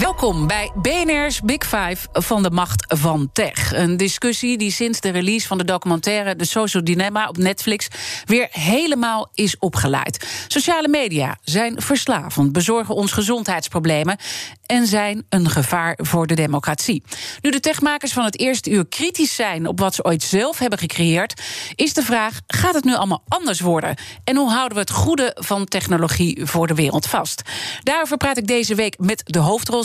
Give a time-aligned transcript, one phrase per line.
[0.00, 3.72] Welkom bij BNR's Big Five van de macht van tech.
[3.72, 7.88] Een discussie die sinds de release van de documentaire The Social Dilemma op Netflix
[8.24, 10.44] weer helemaal is opgeleid.
[10.48, 14.16] Sociale media zijn verslavend, bezorgen ons gezondheidsproblemen
[14.66, 17.02] en zijn een gevaar voor de democratie.
[17.40, 20.78] Nu de techmakers van het eerste uur kritisch zijn op wat ze ooit zelf hebben
[20.78, 21.42] gecreëerd,
[21.74, 23.96] is de vraag: gaat het nu allemaal anders worden?
[24.24, 27.42] En hoe houden we het goede van technologie voor de wereld vast?
[27.82, 29.38] Daarover praat ik deze week met de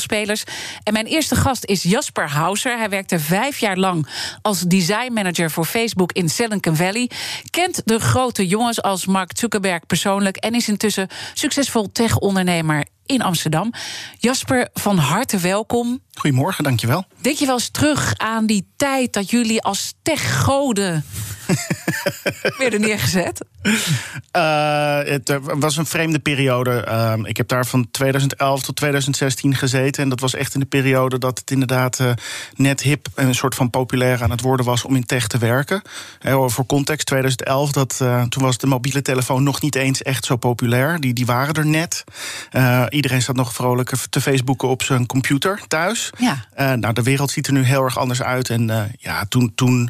[0.04, 0.44] hoofdrolspelers.
[0.84, 2.78] En mijn eerste gast is Jasper Hauser.
[2.78, 4.08] Hij werkte vijf jaar lang
[4.42, 7.10] als designmanager voor Facebook in Silicon Valley.
[7.50, 13.74] Kent de grote jongens als Mark Zuckerberg persoonlijk en is intussen succesvol tech-ondernemer in Amsterdam.
[14.20, 16.00] Jasper, van harte welkom.
[16.14, 17.06] Goedemorgen, dankjewel.
[17.22, 21.06] Denk je wel eens terug aan die tijd dat jullie als techgoden
[22.58, 23.46] werden neergezet?
[24.38, 26.86] Uh, het was een vreemde periode.
[26.88, 30.04] Uh, ik heb daar van 2011 tot 2016 gezeten.
[30.04, 32.12] En dat was echt in de periode dat het inderdaad uh,
[32.56, 35.38] net hip en een soort van populair aan het worden was om in tech te
[35.38, 35.82] werken.
[36.46, 37.98] voor context, 2011, dat,
[38.30, 41.00] toen was de mobiele telefoon nog niet eens echt zo populair.
[41.00, 42.04] Die, die waren er net.
[42.90, 46.10] iedereen zat nog vrolijk te Facebooken op zijn computer thuis.
[46.18, 46.46] Ja.
[46.76, 48.50] nou, de wereld ziet er nu heel erg anders uit.
[48.50, 49.90] En ja, toen, toen,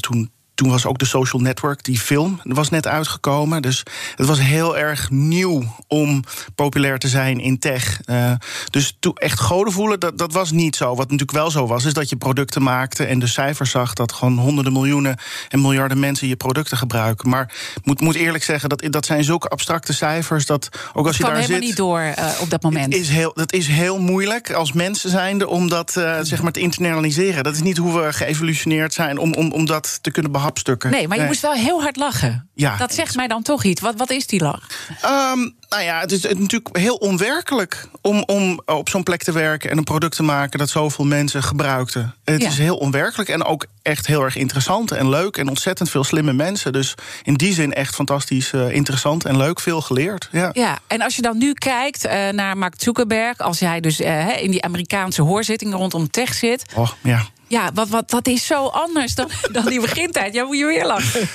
[0.00, 3.62] toen toen was ook de Social Network, die film, was net uitgekomen.
[3.62, 3.82] Dus
[4.16, 6.24] het was heel erg nieuw om
[6.54, 8.00] populair te zijn in tech.
[8.06, 8.32] Uh,
[8.70, 10.88] dus to, echt goden voelen, dat, dat was niet zo.
[10.88, 14.12] Wat natuurlijk wel zo was, is dat je producten maakte en de cijfers zag dat
[14.12, 15.16] gewoon honderden miljoenen
[15.48, 17.28] en miljarden mensen je producten gebruiken.
[17.28, 21.16] Maar ik moet, moet eerlijk zeggen, dat, dat zijn zulke abstracte cijfers dat ook als
[21.16, 21.46] je daar zit.
[21.46, 22.94] helemaal niet door uh, op dat moment.
[22.94, 26.60] Is heel, dat is heel moeilijk als mensen zijnde om dat uh, zeg maar te
[26.60, 27.44] internaliseren.
[27.44, 30.90] Dat is niet hoe we geëvolutioneerd zijn om, om, om dat te kunnen behandelen hapstukken.
[30.90, 32.48] Nee, maar je moest wel heel hard lachen.
[32.54, 33.80] Ja, dat zegt mij dan toch iets.
[33.80, 34.68] Wat, wat is die lach?
[35.04, 39.70] Um, nou ja, het is natuurlijk heel onwerkelijk om, om op zo'n plek te werken
[39.70, 42.14] en een product te maken dat zoveel mensen gebruikten.
[42.24, 42.48] Het Ja.
[42.48, 46.32] is heel onwerkelijk en ook echt heel erg interessant en leuk en ontzettend veel slimme
[46.32, 46.72] mensen.
[46.72, 50.28] Dus in die zin echt fantastisch eh, interessant en leuk, veel geleerd.
[50.32, 50.50] Ja.
[50.52, 54.42] Ja, en als je dan nu kijkt eh, naar Mark Zuckerberg, als hij dus eh,
[54.42, 56.64] in die Amerikaanse hoorzittingen rondom tech zit.
[56.74, 57.26] Oh, ja.
[57.46, 60.34] Ja, wat, wat, dat is zo anders dan, dan die begintijd.
[60.34, 61.28] Ja, moet je weer lachen.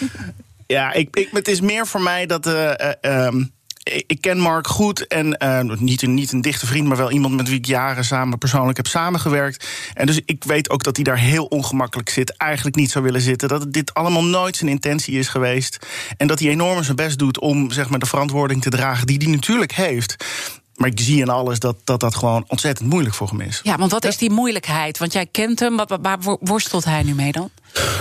[0.68, 2.46] Ja, ik, ik, het is meer voor mij dat.
[2.46, 3.44] eh, eh, ehm,
[4.08, 7.36] ik ken Mark goed en eh, niet, een, niet een dichte vriend, maar wel iemand
[7.36, 9.68] met wie ik jaren samen persoonlijk heb samengewerkt.
[9.94, 13.22] En dus ik weet ook dat hij daar heel ongemakkelijk zit, eigenlijk niet zou willen
[13.22, 13.50] zitten.
[13.50, 15.88] Dat dit allemaal nooit zijn intentie is geweest.
[16.18, 19.18] En dat hij enorm zijn best doet om zeg maar, de verantwoording te dragen die
[19.18, 20.26] hij natuurlijk heeft.
[20.79, 23.59] Maar ik zie in alles dat, dat dat gewoon ontzettend moeilijk voor hem is.
[23.63, 24.97] Ja, want wat is die moeilijkheid?
[24.97, 27.50] Want jij kent hem, wat, waar worstelt hij nu mee dan?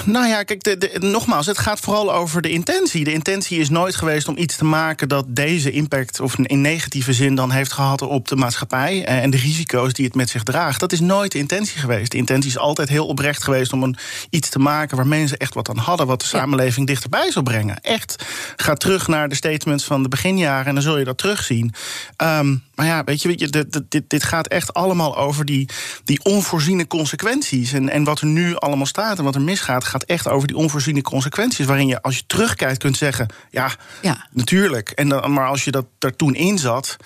[0.04, 3.04] Nou ja, kijk, de, de, nogmaals, het gaat vooral over de intentie.
[3.04, 7.12] De intentie is nooit geweest om iets te maken dat deze impact, of in negatieve
[7.12, 10.42] zin dan heeft gehad op de maatschappij eh, en de risico's die het met zich
[10.42, 10.80] draagt.
[10.80, 12.10] Dat is nooit de intentie geweest.
[12.10, 13.96] De intentie is altijd heel oprecht geweest om een,
[14.30, 17.80] iets te maken waar mensen echt wat aan hadden, wat de samenleving dichterbij zou brengen.
[17.80, 18.24] Echt.
[18.56, 21.74] Ga terug naar de statements van de beginjaren en dan zul je dat terugzien.
[22.22, 25.68] Um, maar ja, weet je, weet je dit, dit, dit gaat echt allemaal over die,
[26.04, 27.72] die onvoorziene consequenties.
[27.72, 30.56] En, en wat er nu allemaal staat en wat er misgaat, gaat echt over die
[30.56, 31.66] onvoorziene consequenties.
[31.66, 33.70] Waarin je, als je terugkijkt, kunt zeggen: ja,
[34.02, 34.26] Ja.
[34.32, 34.90] natuurlijk.
[34.90, 36.96] En dan, maar als je dat er toen in zat.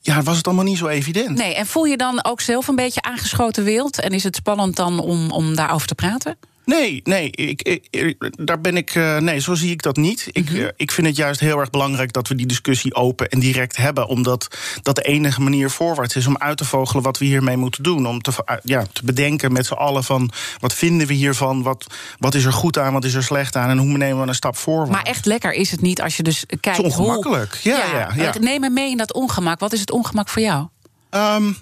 [0.00, 1.38] Ja, was het allemaal niet zo evident.
[1.38, 4.00] Nee, en voel je dan ook zelf een beetje aangeschoten wild?
[4.00, 6.36] En is het spannend dan om, om daarover te praten?
[6.64, 8.94] Nee, nee, ik, ik, daar ben ik.
[8.94, 10.28] Uh, nee, zo zie ik dat niet.
[10.32, 13.40] Ik, uh, ik vind het juist heel erg belangrijk dat we die discussie open en
[13.40, 14.06] direct hebben.
[14.06, 14.48] Omdat
[14.82, 18.06] dat de enige manier voorwaarts is om uit te vogelen wat we hiermee moeten doen.
[18.06, 21.62] Om te, uh, ja, te bedenken met z'n allen van wat vinden we hiervan?
[21.62, 21.86] Wat,
[22.18, 23.70] wat is er goed aan, wat is er slecht aan?
[23.70, 24.90] En hoe nemen we een stap voorwaarts?
[24.92, 26.64] Maar echt lekker is het niet als je dus kijkt.
[26.64, 27.58] Het is ongemakkelijk.
[27.62, 29.60] Hoe, ja, ja, ja, Neem me mee in dat ongemak.
[29.60, 30.68] Wat is het ongemak voor jou?
[31.10, 31.56] Um,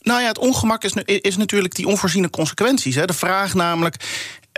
[0.00, 2.94] nou ja, het ongemak is, is natuurlijk die onvoorziene consequenties.
[2.94, 3.04] Hè.
[3.04, 3.96] De vraag namelijk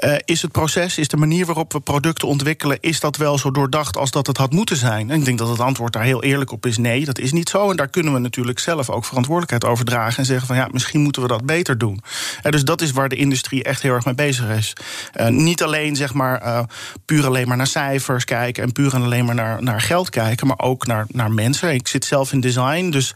[0.05, 3.51] Uh, is het proces, is de manier waarop we producten ontwikkelen, is dat wel zo
[3.51, 5.11] doordacht als dat het had moeten zijn?
[5.11, 7.49] En ik denk dat het antwoord daar heel eerlijk op is: nee, dat is niet
[7.49, 7.71] zo.
[7.71, 11.01] En daar kunnen we natuurlijk zelf ook verantwoordelijkheid over dragen en zeggen van ja, misschien
[11.01, 12.01] moeten we dat beter doen.
[12.43, 14.73] Uh, dus dat is waar de industrie echt heel erg mee bezig is.
[15.21, 16.67] Uh, niet alleen zeg maar
[17.05, 20.47] puur alleen maar naar cijfers kijken en puur en alleen maar naar, naar geld kijken,
[20.47, 21.75] maar ook naar, naar mensen.
[21.75, 23.15] Ik zit zelf in design, dus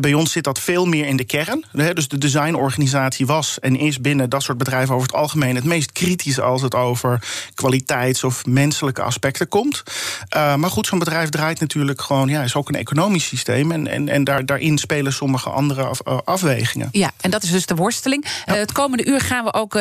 [0.00, 1.64] bij ons zit dat veel meer in de kern.
[1.94, 5.92] Dus de designorganisatie was en is binnen dat soort bedrijven over het algemeen het meest
[5.92, 7.22] kritisch als het over
[7.54, 9.82] kwaliteits- of menselijke aspecten komt.
[10.36, 13.72] Uh, maar goed, zo'n bedrijf draait natuurlijk gewoon, ja, is ook een economisch systeem.
[13.72, 16.88] En, en, en daar, daarin spelen sommige andere af, uh, afwegingen.
[16.92, 18.26] Ja, en dat is dus de worsteling.
[18.46, 18.52] Ja.
[18.52, 19.80] Uh, het komende uur gaan we ook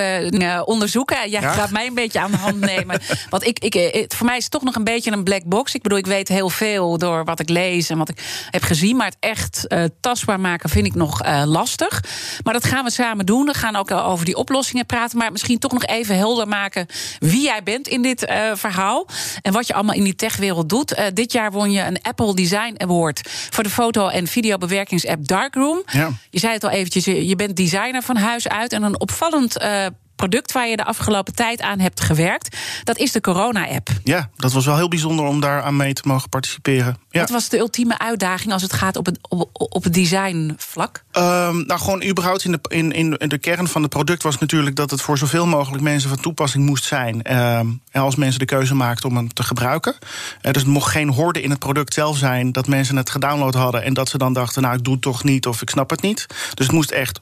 [0.66, 1.30] onderzoeken.
[1.30, 1.52] Jij ja.
[1.54, 3.02] gaat mij een beetje aan de hand nemen.
[3.30, 5.76] Want ik, ik, voor mij is het toch nog een beetje een black box.
[5.76, 8.96] Ik bedoel, ik weet heel veel door wat ik lees en wat ik heb gezien.
[8.96, 9.68] Maar het echt
[10.00, 12.04] tastbaar maken vind ik nog lastig.
[12.44, 13.46] Maar dat gaan we samen doen.
[13.46, 15.18] We gaan ook over die oplossingen praten.
[15.18, 16.86] Maar misschien toch nog even helder maken
[17.20, 19.08] wie jij bent in dit uh, verhaal.
[19.42, 20.98] En wat je allemaal in die techwereld doet.
[20.98, 25.84] Uh, dit jaar won je een Apple Design Award voor de foto- en videobewerkingsapp Darkroom.
[25.86, 26.10] Ja.
[26.30, 28.74] Je zei het al eventjes, je bent designer van huis uit.
[28.74, 29.86] En een opvallend uh,
[30.28, 32.58] product waar je de afgelopen tijd aan hebt gewerkt.
[32.84, 33.90] Dat is de corona-app.
[34.04, 36.98] Ja, dat was wel heel bijzonder om daar aan mee te mogen participeren.
[37.10, 37.20] Ja.
[37.20, 41.04] Wat was de ultieme uitdaging als het gaat op het, op, op het designvlak?
[41.12, 44.76] Um, nou, gewoon überhaupt in de, in, in de kern van het product was natuurlijk
[44.76, 47.38] dat het voor zoveel mogelijk mensen van toepassing moest zijn.
[47.38, 49.96] Um, als mensen de keuze maakten om hem te gebruiken.
[50.02, 53.54] Uh, dus het mocht geen horde in het product zelf zijn dat mensen het gedownload
[53.54, 55.90] hadden en dat ze dan dachten, nou, ik doe het toch niet of ik snap
[55.90, 56.26] het niet.
[56.54, 57.20] Dus het moest echt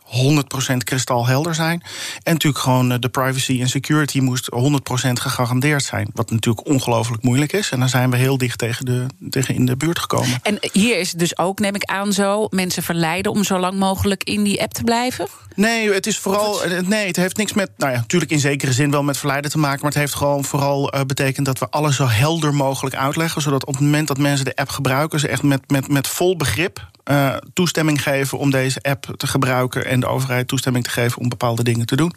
[0.74, 1.81] 100% kristalhelder zijn.
[2.24, 6.10] En natuurlijk gewoon de privacy en security moest 100% gegarandeerd zijn.
[6.14, 7.72] Wat natuurlijk ongelooflijk moeilijk is.
[7.72, 10.40] En dan zijn we heel dicht tegen, de, tegen in de buurt gekomen.
[10.44, 13.80] En hier is het dus ook, neem ik aan, zo mensen verleiden om zo lang
[13.80, 15.28] mogelijk in die app te blijven?
[15.56, 16.62] Nee, het is vooral.
[16.86, 17.72] Nee, het heeft niks met.
[17.78, 19.80] Nou ja, natuurlijk in zekere zin wel met verleiden te maken.
[19.82, 23.42] Maar het heeft gewoon vooral uh, betekend dat we alles zo helder mogelijk uitleggen.
[23.42, 26.38] Zodat op het moment dat mensen de app gebruiken, ze echt met, met, met vol
[26.38, 29.86] begrip uh, toestemming geven om deze app te gebruiken.
[29.86, 32.14] En de overheid toestemming te geven om bepaalde dingen te doen.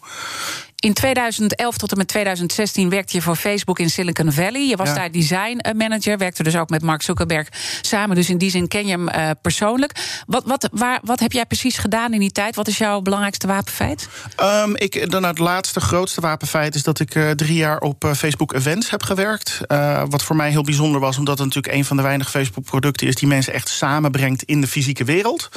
[0.82, 4.69] In 2011 tot en met 2016 werkte je voor Facebook in Silicon Valley.
[4.69, 4.94] Je was ja.
[4.94, 7.49] daar design manager, werkte dus ook met Mark Zuckerberg
[7.81, 8.17] samen.
[8.17, 10.23] Dus in die zin ken je hem uh, persoonlijk.
[10.26, 12.56] Wat, wat, waar, wat heb jij precies gedaan in die tijd?
[12.56, 14.08] Wat is jouw belangrijkste wapenfeit?
[14.40, 18.12] Um, ik, dan het laatste grootste wapenfeit is dat ik uh, drie jaar op uh,
[18.12, 19.61] Facebook Events heb gewerkt.
[20.08, 23.14] Wat voor mij heel bijzonder was, omdat het natuurlijk een van de weinige Facebook-producten is
[23.14, 25.49] die mensen echt samenbrengt in de fysieke wereld.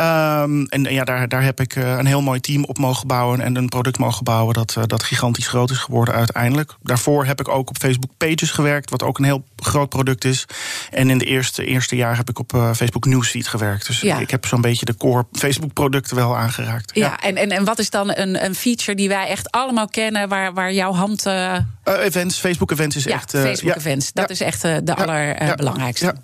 [0.00, 3.56] Um, en ja, daar, daar heb ik een heel mooi team op mogen bouwen en
[3.56, 6.74] een product mogen bouwen dat, dat gigantisch groot is geworden uiteindelijk.
[6.82, 10.46] Daarvoor heb ik ook op Facebook Pages gewerkt, wat ook een heel groot product is.
[10.90, 13.86] En in de eerste, eerste jaar heb ik op uh, Facebook Newsfeed gewerkt.
[13.86, 14.18] Dus ja.
[14.18, 16.90] ik heb zo'n beetje de core Facebook-producten wel aangeraakt.
[16.94, 19.88] Ja, ja, En, en, en wat is dan een, een feature die wij echt allemaal
[19.88, 21.26] kennen, waar, waar jouw hand.
[21.26, 21.56] Uh...
[21.84, 23.30] Uh, events, Facebook Events is ja, echt.
[23.30, 26.14] Facebook Events, dat is echt de allerbelangrijkste.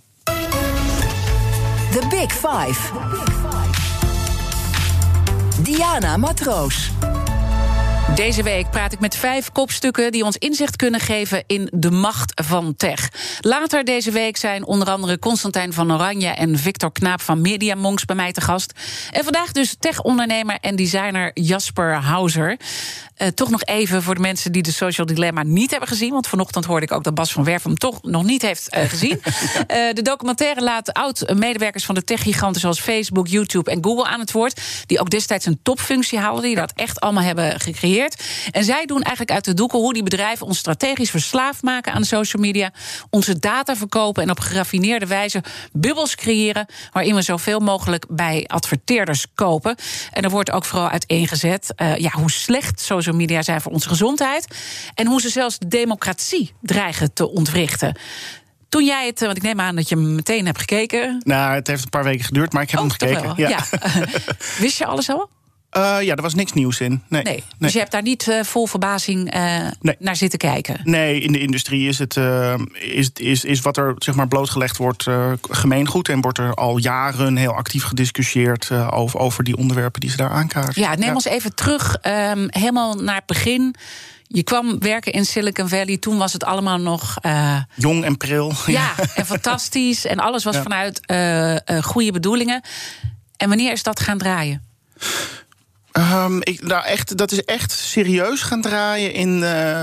[1.91, 2.81] The Big Five.
[5.63, 6.91] Diana Matroos.
[8.15, 12.43] Deze week praat ik met vijf kopstukken die ons inzicht kunnen geven in de macht
[12.45, 13.09] van tech.
[13.41, 18.05] Later deze week zijn onder andere Constantijn van Oranje en Victor Knaap van Media Monks
[18.05, 18.73] bij mij te gast.
[19.11, 22.57] En vandaag dus tech-ondernemer en designer Jasper Hauser.
[23.19, 26.11] Uh, toch nog even voor de mensen die de Social Dilemma niet hebben gezien.
[26.11, 28.83] Want vanochtend hoorde ik ook dat Bas van Werf hem toch nog niet heeft uh,
[28.89, 29.21] gezien.
[29.21, 34.33] uh, de documentaire laat oud-medewerkers van de techgiganten zoals Facebook, YouTube en Google aan het
[34.33, 34.61] woord.
[34.87, 36.43] Die ook destijds een topfunctie haalden.
[36.43, 38.23] Die dat echt allemaal hebben gecreëerd.
[38.51, 42.01] En zij doen eigenlijk uit de doeken hoe die bedrijven ons strategisch verslaafd maken aan
[42.01, 42.73] de social media.
[43.11, 46.67] Onze data verkopen en op geraffineerde wijze bubbels creëren.
[46.93, 49.77] Waarin we zoveel mogelijk bij adverteerders kopen.
[50.13, 54.47] En er wordt ook vooral uiteengezet ja, hoe slecht social media zijn voor onze gezondheid.
[54.95, 57.99] En hoe ze zelfs de democratie dreigen te ontwrichten.
[58.69, 61.23] Toen jij het, want ik neem aan dat je meteen hebt gekeken.
[61.25, 63.33] Nou, het heeft een paar weken geduurd, maar ik heb oh, hem gekeken.
[63.37, 63.49] Ja.
[63.49, 63.65] ja.
[64.59, 65.29] Wist je alles al?
[65.77, 67.03] Uh, ja, er was niks nieuws in.
[67.09, 67.23] Nee.
[67.23, 67.45] nee.
[67.59, 69.97] Dus je hebt daar niet uh, vol verbazing uh, nee.
[69.99, 70.81] naar zitten kijken?
[70.85, 72.17] Nee, in de industrie is, het,
[72.73, 75.07] is, is, is wat er zeg maar, blootgelegd wordt
[75.51, 76.09] gemeengoed.
[76.09, 80.31] En wordt er al jaren heel actief gediscussieerd over, over die onderwerpen die ze daar
[80.31, 80.83] aankaarten.
[80.83, 81.15] Ja, neem ja.
[81.15, 83.75] ons even terug, um, helemaal naar het begin.
[84.31, 85.97] Je kwam werken in Silicon Valley.
[85.97, 87.17] Toen was het allemaal nog.
[87.23, 88.53] Uh, Jong en pril.
[88.67, 90.07] Ja, en fantastisch.
[90.07, 90.63] En alles was ja.
[90.63, 92.63] vanuit uh, uh, goede bedoelingen.
[93.37, 94.63] En wanneer is dat gaan draaien?
[95.99, 99.83] Um, ik, nou echt, dat is echt serieus gaan draaien in, uh,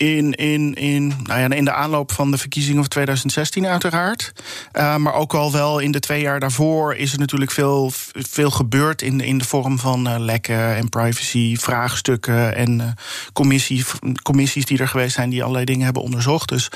[0.00, 4.32] in, in, in, nou ja, in de aanloop van de verkiezingen van 2016 uiteraard.
[4.72, 8.50] Uh, maar ook al wel in de twee jaar daarvoor is er natuurlijk veel, veel
[8.50, 12.86] gebeurd in, in de vorm van uh, lekken en privacy, vraagstukken en uh,
[13.32, 13.84] commissie,
[14.22, 16.48] commissies die er geweest zijn die allerlei dingen hebben onderzocht.
[16.48, 16.68] Dus,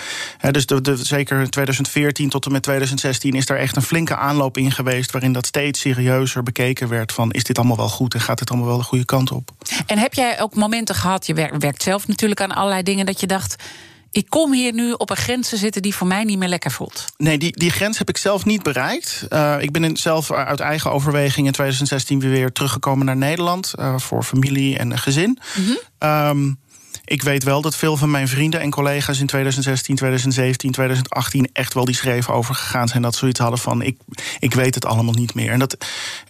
[0.51, 4.57] dus de, de, zeker 2014 tot en met 2016 is daar echt een flinke aanloop
[4.57, 8.21] in geweest waarin dat steeds serieuzer bekeken werd van is dit allemaal wel goed en
[8.21, 9.51] gaat dit allemaal wel de goede kant op.
[9.87, 13.63] En heb jij ook momenten gehad, je werkt zelf natuurlijk aan allerlei dingen je dacht.
[14.11, 16.71] Ik kom hier nu op een grens te zitten die voor mij niet meer lekker
[16.71, 17.05] voelt.
[17.17, 19.27] Nee, die, die grens heb ik zelf niet bereikt.
[19.31, 23.73] Uh, ik ben zelf uit eigen overweging in 2016 weer teruggekomen naar Nederland.
[23.79, 25.39] Uh, voor familie en gezin.
[25.57, 26.09] Mm -hmm.
[26.11, 26.59] um,
[27.05, 31.75] ik weet wel dat veel van mijn vrienden en collega's in 2016, 2017, 2018 echt
[31.75, 33.03] wel die schreven over gegaan zijn.
[33.03, 33.99] Dat zoiets hadden van: ik,
[34.39, 35.51] ik weet het allemaal niet meer.
[35.51, 35.77] En dat,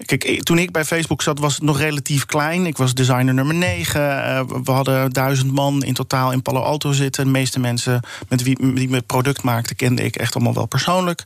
[0.05, 2.67] kijk, toen ik bij Facebook zat, was het nog relatief klein.
[2.67, 4.01] Ik was designer nummer 9.
[4.01, 7.25] Uh, we hadden duizend man in totaal in Palo Alto zitten.
[7.25, 11.23] De meeste mensen met wie, die mijn product maakten, kende ik echt allemaal wel persoonlijk.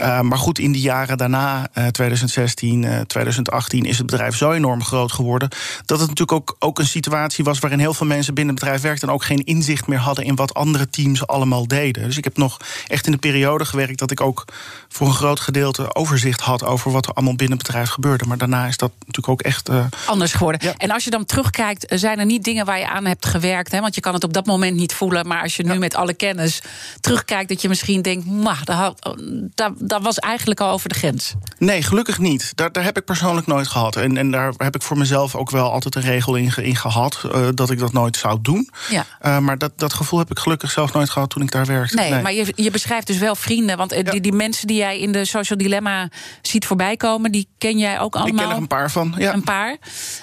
[0.00, 4.84] Uh, maar goed, in die jaren daarna, uh, 2016, 2018, is het bedrijf zo enorm
[4.84, 5.48] groot geworden.
[5.84, 8.82] dat het natuurlijk ook, ook een situatie was waarin heel veel mensen binnen het bedrijf
[8.98, 12.04] en ook geen inzicht meer hadden in wat andere teams allemaal deden.
[12.04, 12.56] Dus ik heb nog
[12.86, 14.44] echt in de periode gewerkt dat ik ook
[14.88, 18.26] voor een groot gedeelte overzicht had over wat er allemaal binnen het bedrijf gebeurde.
[18.26, 19.68] Maar daarna is dat natuurlijk ook echt.
[19.68, 19.84] Uh...
[20.06, 20.60] Anders geworden.
[20.64, 20.74] Ja.
[20.76, 23.72] En als je dan terugkijkt, zijn er niet dingen waar je aan hebt gewerkt?
[23.72, 23.80] Hè?
[23.80, 25.26] Want je kan het op dat moment niet voelen.
[25.26, 25.78] Maar als je nu ja.
[25.78, 26.62] met alle kennis
[27.00, 28.26] terugkijkt, dat je misschien denkt:
[28.64, 29.06] dat,
[29.54, 31.34] dat, dat was eigenlijk al over de grens.
[31.58, 32.52] Nee, gelukkig niet.
[32.54, 33.96] Daar, daar heb ik persoonlijk nooit gehad.
[33.96, 37.22] En, en daar heb ik voor mezelf ook wel altijd een regel in, in gehad.
[37.24, 38.70] Uh, dat ik dat nooit zou doen.
[38.88, 39.06] Ja.
[39.22, 41.94] Uh, maar dat, dat gevoel heb ik gelukkig zelf nooit gehad toen ik daar werkte.
[41.94, 42.22] Nee, nee.
[42.22, 43.76] maar je, je beschrijft dus wel vrienden.
[43.76, 44.02] Want ja.
[44.02, 46.08] die, die mensen die jij in de Social Dilemma
[46.42, 48.34] ziet voorbij komen, die ken jij ook allemaal?
[48.34, 49.32] Ik ken er een paar van, ja.
[49.32, 49.76] Een paar.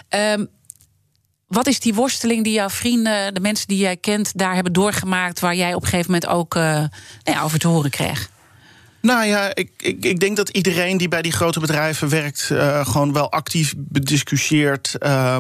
[0.10, 0.48] Um,
[1.48, 5.40] wat is die worsteling die jouw vrienden, de mensen die jij kent, daar hebben doorgemaakt,
[5.40, 6.90] waar jij op een gegeven moment ook uh, nou
[7.24, 8.30] ja, over te horen kreeg?
[9.02, 12.86] Nou ja, ik, ik, ik, denk dat iedereen die bij die grote bedrijven werkt, uh,
[12.86, 15.38] gewoon wel actief bediscussieert uh,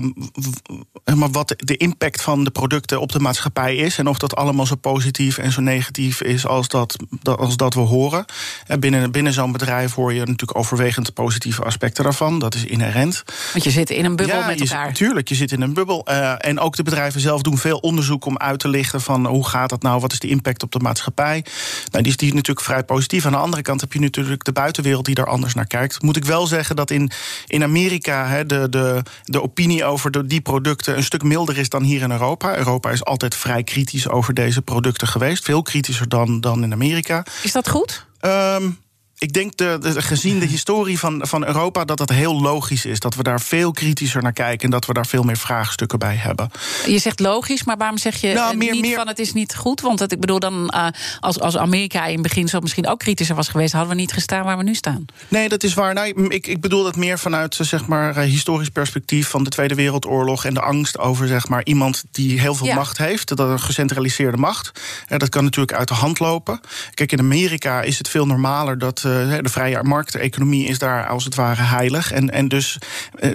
[1.15, 3.97] maar wat de impact van de producten op de maatschappij is.
[3.97, 7.79] En of dat allemaal zo positief en zo negatief is als dat, als dat we
[7.79, 8.25] horen.
[8.67, 12.39] En binnen, binnen zo'n bedrijf hoor je natuurlijk overwegend positieve aspecten daarvan.
[12.39, 13.23] Dat is inherent.
[13.51, 14.93] Want je zit in een bubbel ja, met elkaar.
[14.93, 16.05] Tuurlijk, je zit in een bubbel.
[16.09, 19.47] Uh, en ook de bedrijven zelf doen veel onderzoek om uit te lichten van hoe
[19.47, 21.45] gaat dat nou, wat is de impact op de maatschappij.
[21.91, 23.25] Nou, die is die natuurlijk vrij positief.
[23.25, 26.01] Aan de andere kant heb je natuurlijk de buitenwereld die daar anders naar kijkt.
[26.01, 27.11] Moet ik wel zeggen dat in,
[27.47, 31.83] in Amerika de, de, de opinie over de, die producten een stuk milder is dan
[31.83, 32.57] hier in Europa.
[32.57, 35.43] Europa is altijd vrij kritisch over deze producten geweest.
[35.43, 37.25] Veel kritischer dan, dan in Amerika.
[37.43, 38.05] Is dat goed?
[38.21, 38.77] Um,
[39.19, 42.99] ik denk, de, de, gezien de historie van, van Europa, dat het heel logisch is.
[42.99, 46.15] Dat we daar veel kritischer naar kijken en dat we daar veel meer vraagstukken bij
[46.15, 46.51] hebben.
[46.85, 48.95] Je zegt logisch, maar waarom zeg je nou, meer, niet meer...
[48.95, 49.81] van het is niet goed?
[49.81, 50.87] Want ik bedoel, dan, uh,
[51.19, 54.13] als, als Amerika in het begin zo misschien ook kritischer was geweest, hadden we niet
[54.13, 55.05] gestaan waar we nu staan.
[55.27, 55.93] Nee, dat is waar.
[55.93, 60.45] Nou, ik, ik bedoel het meer vanuit zeg maar, historisch perspectief van de Tweede Wereldoorlog
[60.45, 62.75] en de angst over zeg maar, iemand die heel veel ja.
[62.75, 63.27] macht heeft.
[63.27, 64.71] Dat een gecentraliseerde macht.
[65.07, 66.59] Dat kan natuurlijk uit de hand lopen.
[66.93, 69.05] Kijk, in Amerika is het veel normaler dat
[69.41, 72.11] de vrije markteconomie is daar als het ware heilig.
[72.11, 72.77] En, en dus
[73.19, 73.31] uh,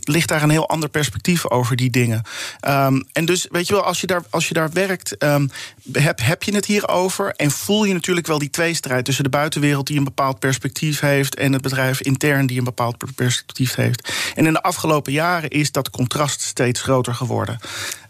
[0.00, 2.22] ligt daar een heel ander perspectief over die dingen.
[2.68, 5.50] Um, en dus, weet je wel, als je daar, als je daar werkt, um,
[5.92, 7.32] heb, heb je het hierover.
[7.36, 11.34] En voel je natuurlijk wel die tweestrijd tussen de buitenwereld die een bepaald perspectief heeft.
[11.34, 14.12] en het bedrijf intern die een bepaald perspectief heeft.
[14.34, 17.58] En in de afgelopen jaren is dat contrast steeds groter geworden.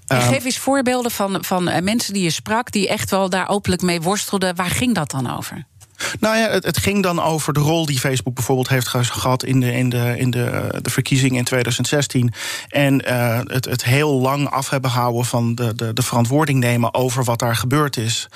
[0.06, 3.82] En geef eens voorbeelden van, van mensen die je sprak, die echt wel daar openlijk
[3.82, 4.56] mee worstelden.
[4.56, 5.66] Waar ging dat dan over?
[6.20, 9.60] Nou ja, het, het, ging dan over de rol die Facebook bijvoorbeeld heeft gehad in
[9.60, 12.32] de, in de, in de, de verkiezingen in 2016.
[12.68, 16.94] En uh, het, het heel lang af hebben houden van de, de, de verantwoording nemen
[16.94, 18.28] over wat daar gebeurd is.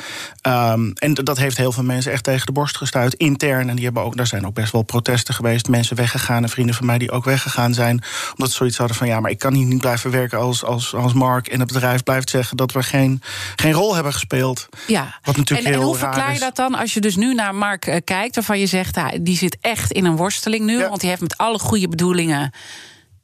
[0.42, 3.68] Um, en dat heeft heel veel mensen echt tegen de borst gestuurd, intern.
[3.68, 5.68] En die hebben ook, daar zijn ook best wel protesten geweest.
[5.68, 8.02] Mensen weggegaan en vrienden van mij die ook weggegaan zijn.
[8.30, 10.94] Omdat ze zoiets hadden van ja, maar ik kan hier niet blijven werken als, als,
[10.94, 11.46] als Mark.
[11.46, 13.22] En het bedrijf blijft zeggen dat we geen,
[13.56, 14.68] geen rol hebben gespeeld.
[14.86, 17.34] Ja, wat natuurlijk en, heel en hoe verklaar je dat dan als je dus nu
[17.48, 20.78] naar Mark uh, kijkt, waarvan je zegt, ah, die zit echt in een worsteling nu,
[20.78, 20.88] ja.
[20.88, 22.50] want die heeft met alle goede bedoelingen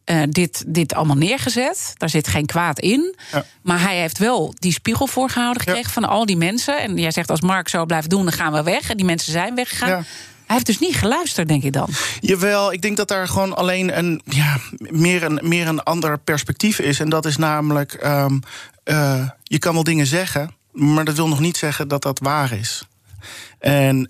[0.04, 1.92] uh, dit, dit allemaal neergezet.
[1.96, 3.14] Daar zit geen kwaad in.
[3.32, 3.44] Ja.
[3.62, 5.92] Maar hij heeft wel die spiegel voorgehouden gekregen ja.
[5.92, 6.82] van al die mensen.
[6.82, 8.90] En jij zegt, als Mark zo blijft doen, dan gaan we weg.
[8.90, 9.88] En die mensen zijn weggegaan.
[10.46, 11.88] Hij heeft dus niet geluisterd, denk ik dan.
[12.20, 16.78] Jawel, ik denk dat daar gewoon alleen een, ja, meer, een, meer een ander perspectief
[16.78, 17.00] is.
[17.00, 18.40] En dat is namelijk, um,
[18.84, 20.54] uh, je kan wel dingen zeggen...
[20.72, 22.82] maar dat wil nog niet zeggen dat dat waar is.
[23.58, 24.06] En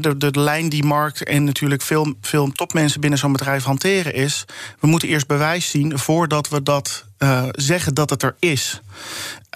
[0.00, 4.14] de, de, de, lijn die Mark en natuurlijk veel, veel topmensen binnen zo'n bedrijf hanteren
[4.14, 4.44] is...
[4.80, 8.80] we moeten eerst bewijs zien voordat we dat uh, zeggen dat het er is.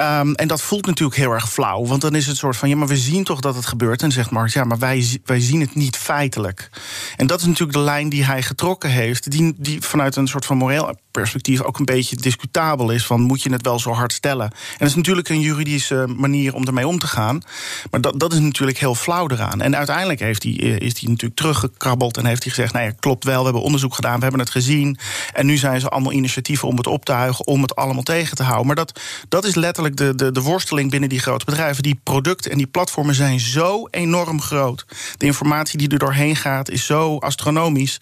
[0.01, 1.87] Um, en dat voelt natuurlijk heel erg flauw.
[1.87, 4.03] Want dan is het soort van: ja, maar we zien toch dat het gebeurt.
[4.03, 6.71] En zegt Mark, ja, maar wij, wij zien het niet feitelijk.
[7.17, 9.31] En dat is natuurlijk de lijn die hij getrokken heeft.
[9.31, 13.07] Die, die vanuit een soort van moreel perspectief ook een beetje discutabel is.
[13.07, 14.51] Van moet je het wel zo hard stellen?
[14.51, 17.43] En dat is natuurlijk een juridische manier om ermee om te gaan.
[17.91, 19.61] Maar dat, dat is natuurlijk heel flauw eraan.
[19.61, 22.93] En uiteindelijk heeft hij, eh, is hij natuurlijk teruggekrabbeld en heeft hij gezegd: nou ja,
[23.01, 24.99] klopt wel, we hebben onderzoek gedaan, we hebben het gezien.
[25.33, 28.37] En nu zijn ze allemaal initiatieven om het op te huigen, om het allemaal tegen
[28.37, 28.67] te houden.
[28.67, 31.83] Maar dat, dat is letterlijk de, de, de worsteling binnen die grote bedrijven.
[31.83, 34.85] Die producten en die platformen zijn zo enorm groot.
[35.17, 37.97] De informatie die er doorheen gaat is zo astronomisch.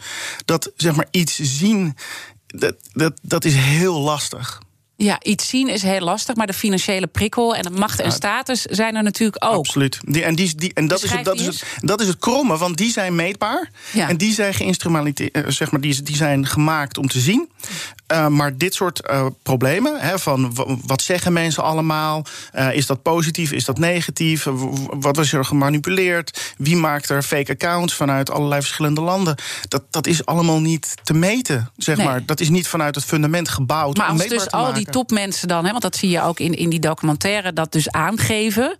[0.45, 1.97] Dat zeg maar iets zien,
[2.47, 4.61] dat, dat, dat is heel lastig.
[4.97, 8.63] Ja, iets zien is heel lastig, maar de financiële prikkel en de macht en status
[8.63, 9.55] zijn er natuurlijk ook.
[9.55, 9.99] Absoluut.
[10.05, 12.57] Die, en die, die, en dat, is het, dat, is het, dat is het kromme,
[12.57, 13.71] want die zijn meetbaar.
[13.93, 14.09] Ja.
[14.09, 17.51] En die zijn eh, zeg maar, die, die zijn gemaakt om te zien.
[18.13, 22.25] Uh, maar dit soort uh, problemen, hè, van wat zeggen mensen allemaal?
[22.55, 24.47] Uh, is dat positief, is dat negatief?
[24.91, 26.55] Wat was er gemanipuleerd?
[26.57, 29.35] Wie maakt er fake accounts vanuit allerlei verschillende landen?
[29.69, 32.07] Dat, dat is allemaal niet te meten, zeg nee.
[32.07, 32.27] maar.
[32.27, 33.97] Dat is niet vanuit het fundament gebouwd.
[33.97, 36.71] Maar als dus al die topmensen dan, hè, want dat zie je ook in, in
[36.71, 38.77] die documentaire, dat dus aangeven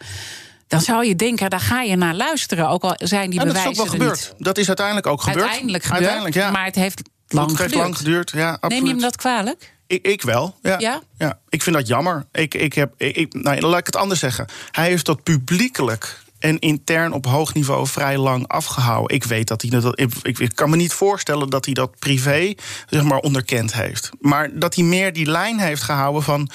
[0.73, 2.69] dan zou je denken, daar ga je naar luisteren.
[2.69, 4.33] Ook al zijn die bewijzen dat is ook wel gebeurd.
[4.33, 4.45] Niet.
[4.45, 5.41] Dat is uiteindelijk ook gebeurd.
[5.41, 6.51] Uiteindelijk gebeurd, uiteindelijk, ja.
[6.51, 7.75] maar het heeft lang het geduurd.
[7.75, 8.31] lang geduurd.
[8.31, 8.73] Ja, absoluut.
[8.75, 9.75] Neem je hem dat kwalijk?
[9.87, 10.79] Ik, ik wel, ja.
[10.79, 11.03] ja.
[11.19, 11.39] ja.
[11.49, 12.27] Ik vind dat jammer.
[12.33, 14.47] Ik, ik heb, ik, nou, laat ik het anders zeggen.
[14.71, 19.17] Hij heeft dat publiekelijk en intern op hoog niveau vrij lang afgehouden.
[19.17, 20.01] Ik weet dat hij dat.
[20.01, 22.55] Ik, ik, kan me niet voorstellen dat hij dat privé
[22.89, 24.11] zeg maar onderkend heeft.
[24.21, 26.51] Maar dat hij meer die lijn heeft gehouden van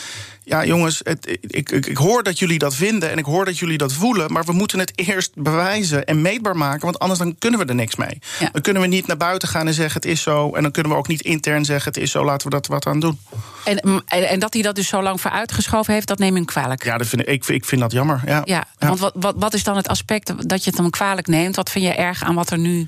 [0.47, 3.57] ja, jongens, het, ik, ik, ik, hoor dat jullie dat vinden en ik hoor dat
[3.57, 7.35] jullie dat voelen, maar we moeten het eerst bewijzen en meetbaar maken, want anders dan
[7.39, 8.19] kunnen we er niks mee.
[8.51, 10.91] Dan kunnen we niet naar buiten gaan en zeggen het is zo, en dan kunnen
[10.91, 13.19] we ook niet intern zeggen het is zo, laten we dat wat aan doen.
[13.63, 16.45] En, en, en dat hij dat dus zo lang voor uitgeschoven heeft, dat neem ik
[16.45, 16.83] kwalijk.
[16.83, 18.21] Ja, dat vind ik, ik, ik vind dat jammer.
[18.25, 18.41] Ja.
[18.45, 21.55] Ja, want wat, wat, wat is dan het aspect dat je het dan kwalijk neemt?
[21.55, 22.87] Wat vind je erg aan wat er nu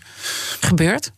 [0.59, 1.11] gebeurt?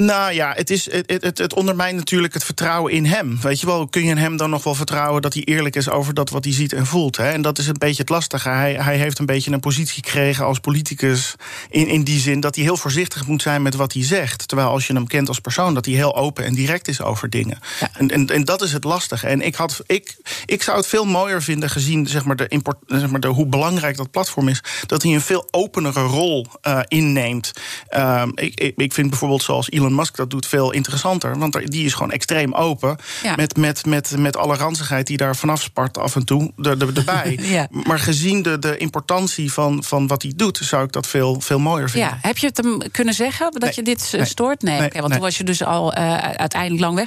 [0.00, 3.38] Nou ja, het, is, het, het, het, ondermijnt natuurlijk het vertrouwen in hem.
[3.40, 6.14] Weet je wel, kun je hem dan nog wel vertrouwen dat hij eerlijk is over
[6.14, 7.16] dat wat hij ziet en voelt?
[7.16, 7.30] Hè?
[7.30, 8.48] En dat is een beetje het lastige.
[8.48, 11.34] Hij, hij heeft een beetje een positie gekregen als politicus.
[11.70, 14.48] In, in die zin dat hij heel voorzichtig moet zijn met wat hij zegt.
[14.48, 17.30] Terwijl als je hem kent als persoon, dat hij heel open en direct is over
[17.30, 17.58] dingen.
[17.80, 17.90] Ja.
[17.92, 19.26] En, en, en dat is het lastige.
[19.26, 20.16] En ik, had, ik,
[20.46, 23.46] ik zou het veel mooier vinden, gezien zeg maar, de import, zeg maar, de, hoe
[23.46, 27.52] belangrijk dat platform is, dat hij een veel openere rol uh, inneemt.
[27.96, 31.38] Uh, ik, ik, ik vind bijvoorbeeld zoals Elon Elon Musk dat doet veel interessanter.
[31.38, 32.96] Want die is gewoon extreem open.
[33.22, 33.34] Ja.
[33.36, 36.96] Met, met, met, met alle ranzigheid die daar vanaf spart af en toe er, er,
[36.96, 37.38] erbij.
[37.56, 37.68] ja.
[37.70, 41.58] Maar gezien de, de importantie van, van wat hij doet, zou ik dat veel, veel
[41.58, 42.10] mooier vinden.
[42.10, 42.18] Ja.
[42.28, 43.72] Heb je het hem kunnen zeggen dat nee.
[43.74, 44.24] je dit nee.
[44.24, 44.62] stoort?
[44.62, 44.86] Nee, nee.
[44.86, 47.06] Okay, want toen was je dus al uh, uiteindelijk lang weg.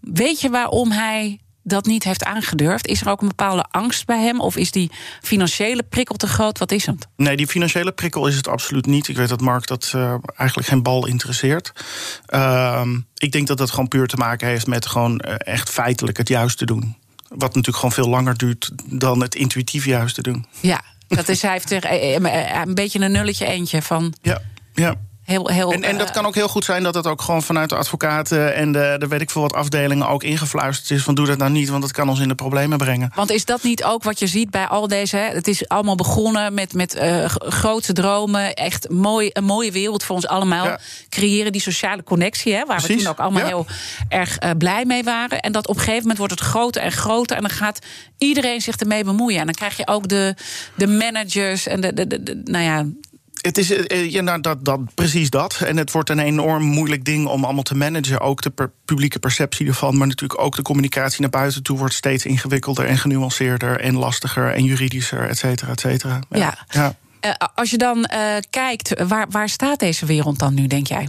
[0.00, 2.86] Weet je waarom hij dat niet heeft aangedurfd?
[2.86, 4.40] Is er ook een bepaalde angst bij hem?
[4.40, 4.90] Of is die
[5.22, 6.58] financiële prikkel te groot?
[6.58, 7.06] Wat is het?
[7.16, 9.08] Nee, die financiële prikkel is het absoluut niet.
[9.08, 11.72] Ik weet dat Mark dat uh, eigenlijk geen bal interesseert.
[12.28, 12.82] Uh,
[13.14, 16.28] ik denk dat dat gewoon puur te maken heeft met gewoon uh, echt feitelijk het
[16.28, 16.96] juiste doen.
[17.28, 20.46] Wat natuurlijk gewoon veel langer duurt dan het intuïtief juiste doen.
[20.60, 24.14] Ja, dat is, hij heeft er eh, een beetje een nulletje eentje van.
[24.22, 24.42] Ja,
[24.74, 24.94] ja.
[25.24, 27.68] Heel, heel, en, en dat kan ook heel goed zijn dat het ook gewoon vanuit
[27.68, 31.26] de advocaten en de, de weet ik veel wat afdelingen ook ingefluisterd is van doe
[31.26, 33.12] dat nou niet, want dat kan ons in de problemen brengen.
[33.14, 35.16] Want is dat niet ook wat je ziet bij al deze?
[35.16, 35.28] Hè?
[35.28, 40.14] Het is allemaal begonnen met, met uh, grote dromen, echt mooi, een mooie wereld voor
[40.14, 40.64] ons allemaal.
[40.64, 40.78] Ja.
[41.08, 42.94] Creëren die sociale connectie, hè, waar Precies.
[42.94, 43.46] we toen ook allemaal ja.
[43.46, 43.66] heel
[44.08, 45.40] erg uh, blij mee waren.
[45.40, 47.78] En dat op een gegeven moment wordt het groter en groter en dan gaat
[48.18, 49.38] iedereen zich ermee bemoeien.
[49.38, 50.34] En dan krijg je ook de,
[50.74, 52.84] de managers en de, de, de, de nou ja,
[53.46, 53.68] het is
[54.12, 55.60] ja, nou, dat, dat, precies dat.
[55.60, 58.20] En het wordt een enorm moeilijk ding om allemaal te managen.
[58.20, 59.96] Ook de per publieke perceptie ervan.
[59.96, 64.52] Maar natuurlijk ook de communicatie naar buiten toe wordt steeds ingewikkelder en genuanceerder en lastiger
[64.52, 66.20] en juridischer, et cetera, et cetera.
[66.30, 66.38] Ja.
[66.38, 66.56] ja.
[66.68, 66.96] ja.
[67.24, 71.08] Uh, als je dan uh, kijkt, waar, waar staat deze wereld dan nu, denk jij?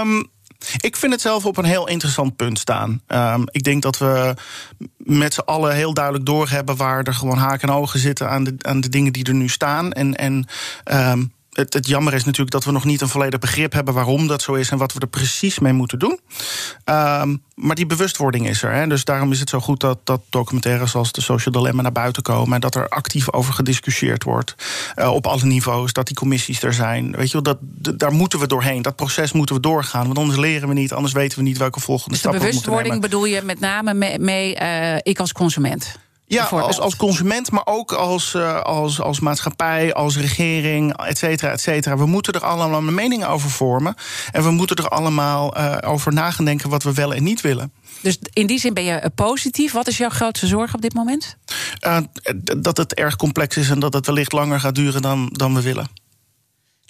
[0.00, 0.30] um,
[0.80, 3.02] ik vind het zelf op een heel interessant punt staan.
[3.06, 4.34] Um, ik denk dat we
[4.96, 8.54] met z'n allen heel duidelijk doorhebben waar er gewoon haken en ogen zitten aan de,
[8.58, 9.92] aan de dingen die er nu staan.
[9.92, 10.46] En, en
[10.84, 14.26] um, het, het jammer is natuurlijk dat we nog niet een volledig begrip hebben waarom
[14.26, 16.20] dat zo is en wat we er precies mee moeten doen.
[16.84, 18.72] Um, maar die bewustwording is er.
[18.72, 18.86] Hè?
[18.86, 22.22] Dus daarom is het zo goed dat, dat documentaires zoals de Social Dilemma naar buiten
[22.22, 22.54] komen.
[22.54, 24.54] En dat er actief over gediscussieerd wordt.
[24.96, 25.92] Uh, op alle niveaus.
[25.92, 27.12] Dat die commissies er zijn.
[27.16, 27.58] Weet je wel, dat,
[27.98, 28.82] daar moeten we doorheen.
[28.82, 30.06] Dat proces moeten we doorgaan.
[30.06, 30.92] Want anders leren we niet.
[30.92, 32.82] Anders weten we niet welke volgende dus stappen we moeten nemen.
[32.82, 35.98] bewustwording bedoel je met name mee, mee uh, ik als consument?
[36.28, 41.50] Ja, als, als consument, maar ook als, uh, als, als maatschappij, als regering, et cetera,
[41.50, 41.96] et cetera.
[41.96, 43.94] We moeten er allemaal een mening over vormen.
[44.32, 47.72] En we moeten er allemaal uh, over nagedenken wat we wel en niet willen.
[48.00, 49.72] Dus in die zin ben je eh, positief.
[49.72, 51.36] Wat is jouw grootste zorg op dit moment?
[51.86, 51.98] Uh,
[52.56, 55.62] dat het erg complex is en dat het wellicht langer gaat duren dan, dan we
[55.62, 55.88] willen.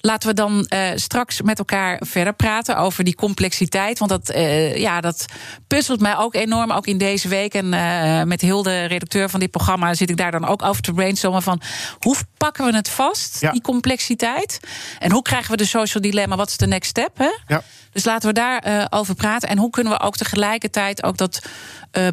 [0.01, 3.99] Laten we dan uh, straks met elkaar verder praten over die complexiteit.
[3.99, 5.25] Want dat, uh, ja, dat
[5.67, 7.53] puzzelt mij ook enorm, ook in deze week.
[7.53, 10.93] En uh, met Hilde, redacteur van dit programma, zit ik daar dan ook over te
[10.93, 11.61] brainstormen van
[11.99, 13.51] hoe pakken we het vast, ja.
[13.51, 14.59] die complexiteit?
[14.99, 16.35] En hoe krijgen we de social dilemma?
[16.35, 17.17] Wat is de next step?
[17.17, 17.31] Hè?
[17.47, 17.63] Ja.
[17.91, 19.49] Dus laten we daar over praten.
[19.49, 21.41] En hoe kunnen we ook tegelijkertijd ook dat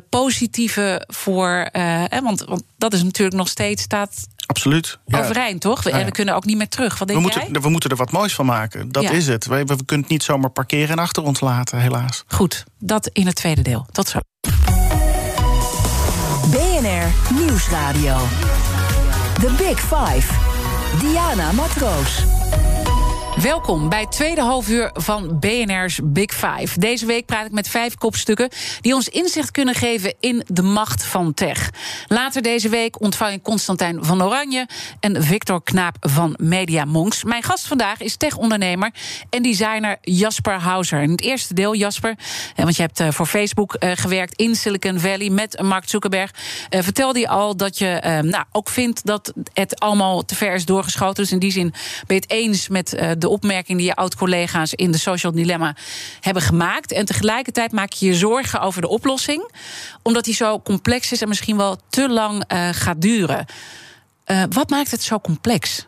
[0.09, 1.69] positieve voor.
[2.23, 4.99] want, want dat is natuurlijk nog steeds staat Absoluut.
[5.07, 5.19] Ja.
[5.19, 5.83] Overeind, toch?
[5.83, 6.05] We, ja.
[6.05, 6.99] we kunnen ook niet meer terug.
[6.99, 7.61] Wat denk we, moeten, jij?
[7.61, 8.93] we moeten er wat moois van maken.
[8.93, 9.11] Dat ja.
[9.11, 9.47] is het.
[9.47, 12.25] We, we kunnen het niet zomaar parkeren en achter ons laten, helaas.
[12.27, 13.87] Goed, dat in het tweede deel.
[13.93, 14.19] Tot zo.
[16.51, 18.17] BNR Nieuwsradio.
[19.41, 20.33] The Big Five.
[21.01, 22.36] Diana Matroos.
[23.43, 26.79] Welkom bij het tweede halfuur van BNR's Big Five.
[26.79, 28.49] Deze week praat ik met vijf kopstukken
[28.81, 31.71] die ons inzicht kunnen geven in de macht van tech.
[32.09, 34.69] Later deze week ontvang ik Constantijn van Oranje
[35.01, 37.25] en Victor Knaap van Media Monks.
[37.25, 38.91] Mijn gast vandaag is techondernemer
[39.31, 41.03] en designer Jasper Hauser.
[41.03, 42.15] In het eerste deel, Jasper,
[42.55, 46.31] want je hebt voor Facebook gewerkt in Silicon Valley met Mark Zuckerberg.
[46.71, 51.23] Vertelde je al dat je nou, ook vindt dat het allemaal te ver is doorgeschoten.
[51.23, 51.75] Dus in die zin
[52.07, 55.77] ben je het eens met de de opmerking die je oud-collega's in de Social Dilemma
[56.21, 56.93] hebben gemaakt.
[56.93, 59.51] En tegelijkertijd maak je je zorgen over de oplossing,
[60.03, 63.47] omdat die zo complex is en misschien wel te lang uh, gaat duren.
[64.27, 65.87] Uh, wat maakt het zo complex?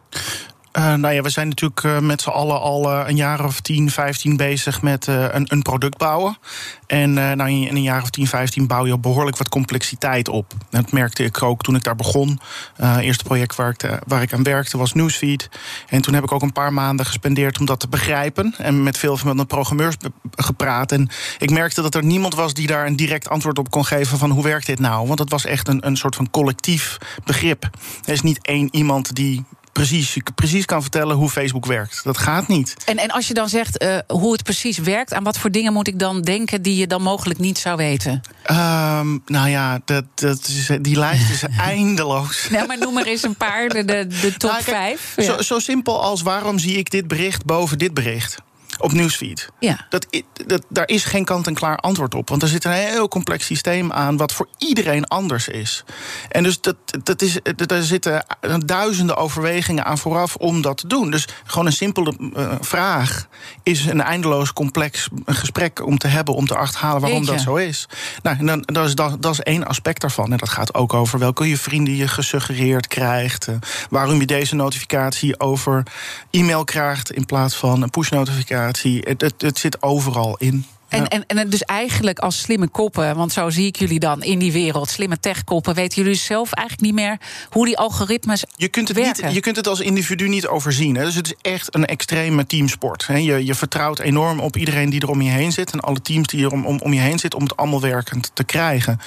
[0.78, 3.60] Uh, nou ja, we zijn natuurlijk uh, met z'n allen al uh, een jaar of
[3.60, 6.38] 10, 15 bezig met een, een, product bouwen.
[6.86, 10.52] En nou, in een jaar of 10, 15 bouw je behoorlijk wat complexiteit op.
[10.70, 12.40] Dat merkte ik ook toen ik daar begon.
[12.74, 15.48] Het eerste project waar ik, waar ik aan werkte was Newsfeed.
[15.88, 18.54] En toen heb ik ook een paar maanden gespendeerd om dat te begrijpen.
[18.58, 19.96] En met veel van de programmeurs
[20.30, 20.92] gepraat.
[20.92, 24.18] En ik merkte dat er niemand was die daar een direct antwoord op kon geven
[24.18, 25.06] van hoe werkt dit nou?
[25.06, 27.70] Want het was echt een, een soort van collectief begrip.
[28.04, 32.04] Er is niet één iemand die precies, precies kan vertellen hoe Facebook werkt.
[32.04, 32.76] Dat gaat niet.
[32.84, 35.72] En, en als je dan zegt uh, hoe het precies werkt, aan wat voor dingen
[35.72, 38.20] moet ik dan denken die je dan mogelijk niet zou weten?
[38.50, 41.42] Um, nou ja, dat, dat is, die lijst is
[41.74, 42.48] eindeloos.
[42.50, 45.12] Nou, maar noem er eens een paar, de, de, de top nou, kijk, vijf.
[45.16, 45.22] Ja.
[45.22, 48.36] Zo, zo simpel als waarom zie ik dit bericht boven dit bericht?
[48.78, 49.48] Op Newsfeed.
[49.58, 49.86] Ja.
[49.88, 50.06] Dat,
[50.46, 52.28] dat, daar is geen kant-en-klaar antwoord op.
[52.28, 54.16] Want er zit een heel complex systeem aan...
[54.16, 55.84] wat voor iedereen anders is.
[56.28, 58.24] En dus dat, dat is, daar zitten
[58.64, 61.10] duizenden overwegingen aan vooraf om dat te doen.
[61.10, 63.28] Dus gewoon een simpele uh, vraag
[63.62, 66.34] is een eindeloos complex gesprek om te hebben...
[66.34, 67.88] om te achterhalen waarom dat zo is.
[68.22, 70.32] Nou, en dan, dat, is dat, dat is één aspect daarvan.
[70.32, 73.48] En dat gaat ook over welke je vrienden je gesuggereerd krijgt...
[73.48, 73.56] Uh,
[73.90, 75.82] waarom je deze notificatie over
[76.30, 77.12] e-mail krijgt...
[77.12, 78.66] in plaats van een push-notificatie.
[78.68, 80.64] Het, het, zit overal in.
[80.88, 81.08] En, ja.
[81.08, 84.52] en, en dus eigenlijk als slimme koppen, want zo zie ik jullie dan in die
[84.52, 87.18] wereld, slimme techkoppen, weten jullie zelf eigenlijk niet meer
[87.50, 89.24] hoe die algoritmes je kunt het werken.
[89.24, 90.96] Niet, je kunt het als individu niet overzien.
[90.96, 91.04] Hè.
[91.04, 93.06] Dus het is echt een extreme teamsport.
[93.06, 93.16] Hè.
[93.16, 96.26] Je, je vertrouwt enorm op iedereen die er om je heen zit en alle teams
[96.26, 99.00] die er om, om, om je heen zitten om het allemaal werkend te krijgen.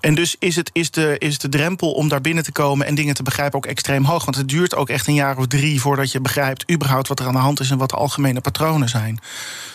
[0.00, 2.94] En dus is, het, is, de, is de drempel om daar binnen te komen en
[2.94, 4.24] dingen te begrijpen ook extreem hoog.
[4.24, 7.26] Want het duurt ook echt een jaar of drie voordat je begrijpt überhaupt wat er
[7.26, 9.20] aan de hand is en wat de algemene patronen zijn.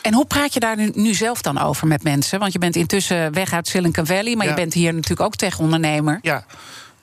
[0.01, 2.39] En hoe praat je daar nu, nu zelf dan over met mensen?
[2.39, 4.51] Want je bent intussen weg uit Silicon Valley, maar Ja.
[4.51, 6.19] je bent hier natuurlijk ook tech-ondernemer.
[6.21, 6.45] Ja.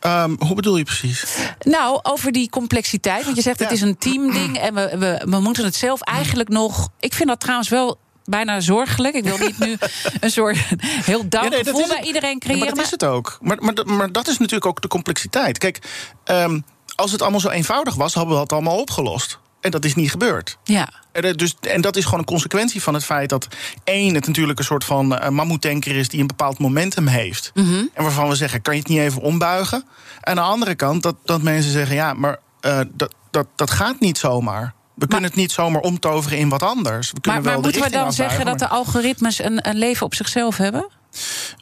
[0.00, 1.24] Ehm, hoe bedoel je precies?
[1.60, 3.24] Nou, over die complexiteit.
[3.24, 6.48] Want je zegt het is een teamding en we, we, we moeten het zelf eigenlijk
[6.48, 6.88] nog.
[7.00, 9.14] Ik vind dat trouwens wel bijna zorgelijk.
[9.14, 9.76] Ik wil niet nu
[10.20, 12.58] een soort heel down Ja, nee, gevoel bij iedereen Ja, creëren.
[12.64, 13.38] maar dat is het ook.
[13.40, 15.58] Maar, maar, maar dat is natuurlijk ook de complexiteit.
[15.58, 15.78] Kijk,
[16.24, 16.60] ehm,
[16.94, 19.38] als het allemaal zo eenvoudig was, hadden we het allemaal opgelost.
[19.66, 20.58] En dat is niet gebeurd.
[20.64, 20.88] Ja.
[21.12, 23.48] En, eh, dus, en dat is gewoon een consequentie van het feit dat
[23.84, 27.50] één, het natuurlijk een soort van uh, mammoetanker is die een bepaald momentum heeft.
[27.54, 27.84] Mhm.
[27.94, 29.84] En waarvan we zeggen, kan je het niet even ombuigen?
[30.20, 34.00] Aan de andere kant dat, dat mensen zeggen, ja, maar uh, dat, dat, dat gaat
[34.00, 34.74] niet zomaar.
[34.94, 37.06] We kunnen het niet zomaar omtoveren in wat anders.
[37.06, 40.06] We Maar, kunnen maar wel moeten we dan zeggen dat de algoritmes een, een leven
[40.06, 40.88] op zichzelf hebben?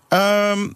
[0.08, 0.68] Ehm,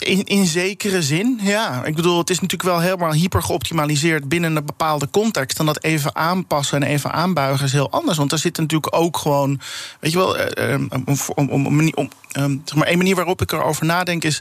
[0.00, 1.84] in, in zekere zin, ja.
[1.84, 5.58] Ik bedoel, het is natuurlijk wel helemaal hyper geoptimaliseerd binnen een bepaalde context.
[5.58, 8.18] En dat even aanpassen en even aanbuigen is heel anders.
[8.18, 9.60] Want er zit natuurlijk ook gewoon,
[10.00, 13.42] weet je wel, eh, eh, om, om, om, om, ehm, zeg maar, een manier waarop
[13.42, 14.40] ik erover nadenk is.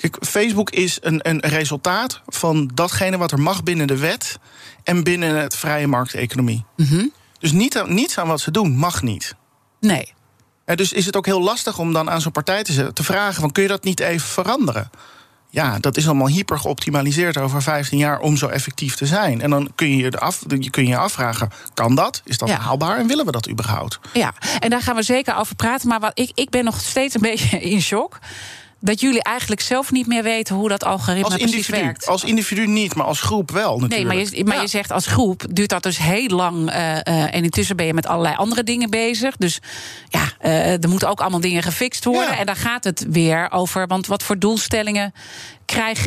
[0.00, 4.38] Kijk, Facebook is een, een resultaat van datgene wat er mag binnen de wet
[4.82, 6.64] en binnen het vrije markteconomie.
[7.38, 9.34] Dus niet niets aan wat ze doen mag niet.
[9.80, 10.14] Nee.
[10.66, 13.40] Eh, Dus is het ook heel lastig om dan aan zo'n partij te, te vragen:
[13.40, 14.90] van, kun je dat niet even veranderen?
[15.56, 19.40] ja, dat is allemaal hyper geoptimaliseerd over 15 jaar om zo effectief te zijn.
[19.40, 22.22] En dan kun je je, af, je, kun je afvragen: kan dat?
[22.24, 22.98] Is dat haalbaar?
[22.98, 23.98] En willen we dat überhaupt?
[24.12, 25.88] Ja, en daar gaan we zeker over praten.
[25.88, 28.18] Maar wat, ik, ik ben nog steeds een beetje in shock
[28.80, 32.06] dat jullie eigenlijk zelf niet meer weten hoe dat algoritme als precies werkt.
[32.06, 34.12] Als individu niet, maar als groep wel natuurlijk.
[34.12, 36.70] Nee, maar je, maar je zegt als groep duurt dat dus heel lang.
[36.70, 39.36] Uh, uh, en intussen ben je met allerlei andere dingen bezig.
[39.36, 39.60] Dus
[40.08, 42.38] ja, uh, er moeten ook allemaal dingen gefixt worden.
[42.38, 43.86] En dan gaat het weer over.
[43.86, 45.12] Want wat voor doelstellingen
[45.66, 46.06] krijg,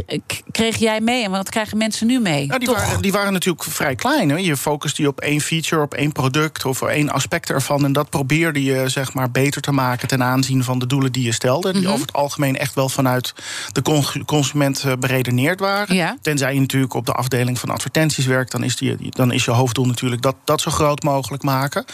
[0.52, 2.48] kreeg jij mee en wat krijgen mensen nu mee?
[2.48, 4.30] Nou, die, waren, die waren natuurlijk vrij klein.
[4.30, 4.36] Hè?
[4.36, 7.86] Je focust je op één feature, op één product of één aspect ervan.
[7.86, 11.24] En dat probeerde je zeg maar, beter te maken ten aanzien van de doelen die
[11.24, 11.72] je stelde.
[11.72, 11.92] Die mhm.
[11.92, 13.34] over het algemeen echt wel vanuit
[13.72, 13.82] de
[14.26, 16.18] consument eh, beredeneerd waren.
[16.22, 19.52] Tenzij je natuurlijk op de afdeling van advertenties werkt, dan is, die, dan is je
[19.52, 21.86] hoofddoel natuurlijk dat, dat zo groot mogelijk maken.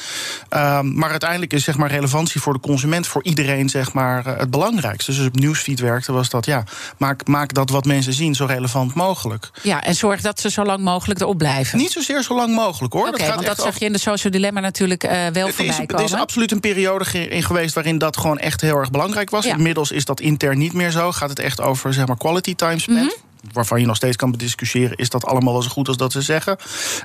[0.49, 4.37] Um, maar uiteindelijk is zeg maar, relevantie voor de consument, voor iedereen zeg maar, eh,
[4.37, 5.11] het belangrijkste.
[5.11, 6.63] Dus als op nieuwsfeed werkte, was dat ja,
[6.97, 9.49] maak, maak dat wat mensen zien zo relevant mogelijk.
[9.63, 11.77] Ja, en zorg dat ze zo lang mogelijk erop blijven.
[11.77, 13.07] Niet zozeer zo lang mogelijk hoor.
[13.07, 15.75] Oké, want dat zag je in de social dilemma natuurlijk uh, wel het voorbij is,
[15.75, 15.95] komen.
[15.95, 19.45] Er is absoluut een periode in geweest waarin dat gewoon echt heel erg belangrijk was.
[19.45, 21.11] Inmiddels is dat intern niet meer zo.
[21.11, 22.97] Gaat het echt over zeg maar quality time spent.
[22.97, 23.53] Mhm.
[23.53, 24.97] waarvan je nog steeds kan bediscussiëren...
[24.97, 26.57] is dat allemaal wel zo goed als dat ze zeggen.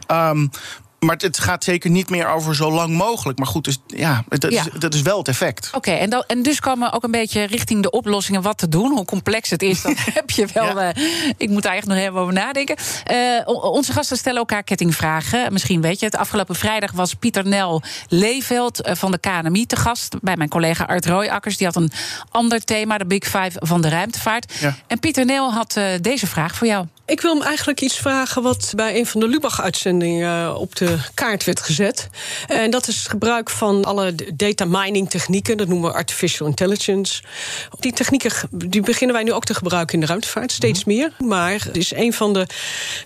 [0.08, 0.50] Um,
[1.00, 3.38] maar het gaat zeker niet meer over zo lang mogelijk.
[3.38, 5.70] Maar goed, dus, ja, dat, Is, dat is wel het effect.
[5.74, 8.90] Oké, en, en dus komen we ook een beetje richting de oplossingen wat te doen.
[8.92, 10.82] Hoe complex het is, dat heb je wel.
[10.82, 10.88] Uh,
[11.36, 12.76] ik moet daar echt nog even over nadenken.
[13.10, 15.52] Uh, onze gasten stellen elkaar kettingvragen.
[15.52, 16.16] Misschien weet je het.
[16.16, 20.16] Afgelopen vrijdag was Pieter Nel Leeveld uh, van de KNMI te gast.
[20.20, 21.56] Bij mijn collega Art Rooijakkers.
[21.56, 21.92] Die had een
[22.30, 24.52] ander thema, de Big Five van de ruimtevaart.
[24.60, 24.76] Ja.
[24.86, 26.86] En Pieter Nel had deze vraag voor jou.
[27.10, 30.98] Ik wil hem eigenlijk iets vragen wat bij een van de Lubach-uitzendingen eh, op de
[31.14, 32.08] kaart werd gezet.
[32.46, 35.56] En dat is het gebruik van alle data mining technieken.
[35.56, 37.22] Dat noemen we artificial intelligence.
[37.80, 40.96] Die technieken die beginnen wij nu ook te gebruiken in de ruimtevaart, steeds mhm.
[40.96, 41.12] meer.
[41.18, 42.46] Maar het is een van de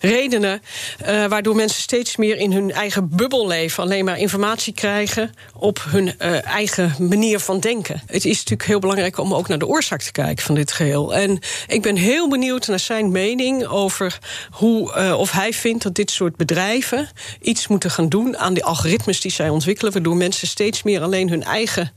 [0.00, 0.62] redenen
[1.06, 3.82] uh, waardoor mensen steeds meer in hun eigen bubbel leven.
[3.82, 8.02] Alleen maar informatie krijgen op hun uh, eigen manier van denken.
[8.06, 11.14] Het is natuurlijk heel belangrijk om ook naar de oorzaak te kijken van dit geheel.
[11.14, 14.18] En ik ben heel benieuwd naar zijn mening over over
[14.50, 17.08] hoe, uh, of hij vindt dat dit soort bedrijven
[17.40, 21.28] iets moeten gaan doen aan die algoritmes die zij ontwikkelen, waardoor mensen steeds meer alleen
[21.28, 21.92] hun eigen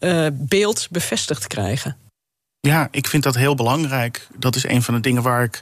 [0.00, 1.96] uh, beeld bevestigd krijgen.
[2.60, 4.28] Ja, ik vind dat heel belangrijk.
[4.36, 5.60] Dat is een van de dingen waar ik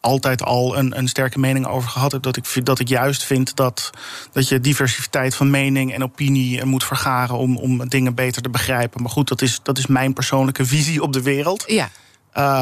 [0.00, 2.22] altijd al een, een sterke mening over gehad heb.
[2.22, 3.90] Dat ik, dat ik juist vind dat,
[4.32, 9.02] dat je diversiteit van mening en opinie moet vergaren om, om dingen beter te begrijpen.
[9.02, 11.64] Maar goed, dat is, dat is mijn persoonlijke visie op de wereld.
[11.66, 11.90] Ja.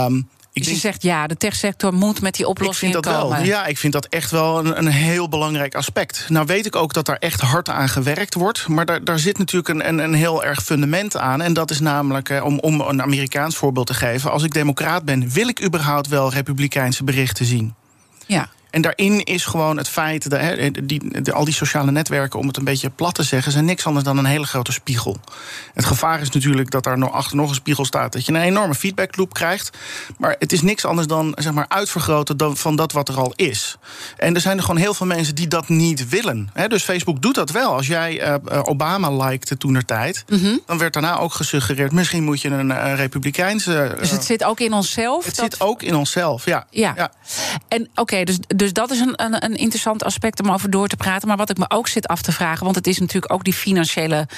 [0.06, 0.28] Um,
[0.64, 3.36] dus je zegt ja, de techsector moet met die oplossingen ik vind dat komen.
[3.38, 6.26] Wel, ja, ik vind dat echt wel een, een, heel belangrijk aspect.
[6.28, 8.68] Nou weet ik ook dat daar echt hard aan gewerkt wordt.
[8.68, 11.40] Maar daar, daar zit natuurlijk een, een, een heel erg fundament aan.
[11.40, 14.30] En dat is namelijk, eh, om, om een Amerikaans voorbeeld te geven...
[14.30, 17.74] als ik democraat ben, wil ik überhaupt wel republikeinse berichten zien?
[18.26, 18.48] Ja.
[18.70, 20.40] En daarin is gewoon het feit, dat
[20.88, 24.04] die, al die sociale netwerken, om het een beetje plat te zeggen, zijn niks anders
[24.04, 25.16] dan een hele grote spiegel.
[25.74, 28.40] Het gevaar is natuurlijk dat daar nog achter nog een spiegel staat, dat je een
[28.40, 29.76] enorme feedbackloop krijgt.
[30.18, 33.32] Maar het is niks anders dan zeg maar, uitvergroten dan, van dat wat er al
[33.36, 33.76] is.
[34.16, 36.50] En er zijn er gewoon heel veel mensen die dat niet willen.
[36.68, 37.74] dus Facebook doet dat wel.
[37.74, 40.56] Als jij uh, Obama likte toen er tijd, mhm.
[40.66, 43.94] dan werd daarna ook gesuggereerd: misschien moet je een, een republikeinse.
[43.98, 45.24] dus het zit ook in onszelf?
[45.24, 46.66] Het zit ook in onszelf, ja.
[46.70, 46.92] Ja.
[46.96, 47.12] ja.
[47.68, 50.96] En oké, dus dus dat is een, een, een, interessant aspect om over door te
[50.96, 51.28] praten.
[51.28, 53.52] Maar wat ik me ook zit af te vragen, want het is natuurlijk ook die
[53.52, 54.28] financiële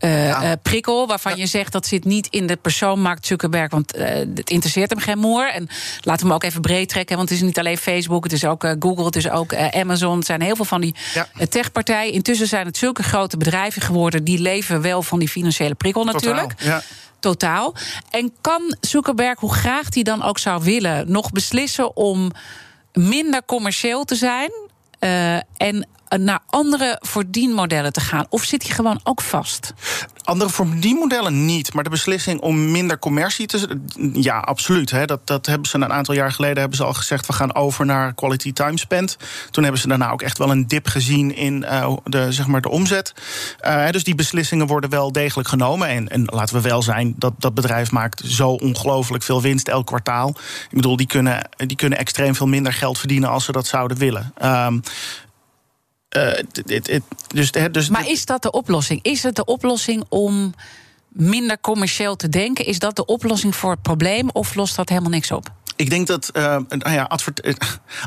[0.00, 1.06] uh, prikkel.
[1.06, 3.70] waarvan je zegt dat zit niet in de persoon Mark Zuckerberg.
[3.70, 5.50] Want uh, het interesseert hem geen moer.
[5.50, 5.68] En
[6.00, 7.16] laten we hem ook even breed trekken.
[7.16, 10.16] Want het is niet alleen Facebook, het is ook Google, het is ook Amazon.
[10.16, 11.26] Het zijn heel veel van die ja.
[11.48, 12.12] techpartijen.
[12.12, 14.24] Intussen zijn het zulke grote bedrijven geworden.
[14.24, 16.54] die leven wel van die financiële prikkel natuurlijk.
[17.20, 17.74] totaal.
[18.10, 22.32] En kan Zuckerberg, hoe graag hij dan ook zou willen, nog beslissen om
[22.94, 24.50] minder commercieel te zijn.
[25.00, 28.26] Uh, en naar andere verdienmodellen te gaan?
[28.28, 29.72] Of zit hij gewoon ook vast?
[30.24, 33.80] Andere verdienmodellen niet, maar de beslissing om minder commercie te.
[34.12, 34.90] Ja, absoluut.
[34.90, 35.04] Hè.
[35.04, 37.86] Dat, dat hebben ze een aantal jaar geleden hebben ze al gezegd: we gaan over
[37.86, 39.16] naar quality time spent.
[39.50, 42.60] Toen hebben ze daarna ook echt wel een dip gezien in uh, de, zeg maar
[42.60, 43.14] de omzet.
[43.90, 45.88] Dus die beslissingen worden wel degelijk genomen.
[45.88, 49.86] En, en laten we wel zijn, dat, dat bedrijf maakt zo ongelooflijk veel winst elk
[49.86, 50.28] kwartaal.
[50.28, 53.96] Ik bedoel, die kunnen, die kunnen extreem veel minder geld verdienen als ze dat zouden
[53.96, 54.32] willen.
[54.44, 54.82] Um,
[56.16, 56.32] uh,
[57.26, 59.02] dus, dus, maar is dat de oplossing?
[59.02, 60.54] Is het de oplossing om
[61.08, 62.66] minder commercieel te denken?
[62.66, 65.52] Is dat de oplossing voor het probleem of lost dat helemaal niks op?
[65.76, 67.10] Ik denk dat uh, nou ja,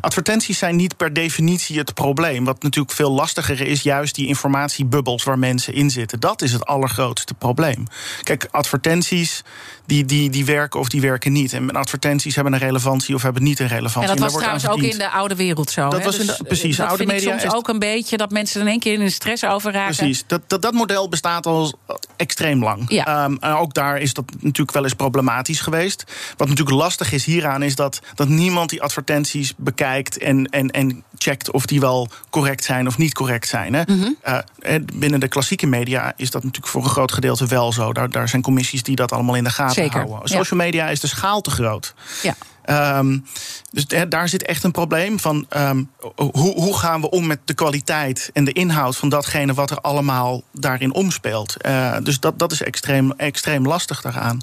[0.01, 2.45] advertenties zijn niet per definitie het probleem.
[2.45, 6.19] Wat natuurlijk veel lastiger is, juist die informatiebubbels waar mensen in zitten.
[6.19, 7.87] Dat is het allergrootste probleem.
[8.23, 9.43] Kijk, advertenties
[9.87, 11.53] die, die, die werken of die werken niet.
[11.53, 14.11] En advertenties hebben een relevantie of hebben niet een relevantie.
[14.11, 15.89] En dat was trouwens ook in de oude wereld zo.
[15.89, 16.77] Dat was in de, dus, precies.
[16.77, 19.11] Dat oude media ik soms ook een beetje dat mensen in één keer in een
[19.11, 19.95] stress over raken.
[19.95, 20.23] Precies.
[20.27, 21.73] Dat, dat, dat model bestaat al
[22.15, 22.85] extreem lang.
[22.87, 23.23] Ja.
[23.23, 26.03] Um, ook daar is dat natuurlijk wel eens problematisch geweest.
[26.37, 31.03] Wat natuurlijk lastig is hieraan is dat, dat niemand die advertenties bekijkt en, en, en
[31.17, 33.73] checkt of die wel correct zijn of niet correct zijn.
[33.73, 33.81] Hè.
[33.87, 34.09] Mhm.
[34.27, 37.93] Uh, binnen de klassieke media is dat natuurlijk voor een groot gedeelte wel zo.
[37.93, 40.29] Daar, daar zijn commissies die dat allemaal in de gaten Zeker, houden.
[40.29, 41.93] Social media is de schaal te groot.
[42.21, 42.35] Ja.
[42.69, 43.25] Um,
[43.71, 47.53] dus daar zit echt een probleem van um, hoe, hoe, gaan we om met de
[47.53, 51.55] kwaliteit en de inhoud van datgene wat er allemaal daarin omspeelt.
[51.65, 54.41] Uh, dus dat, dat is extreem, extreem lastig daaraan.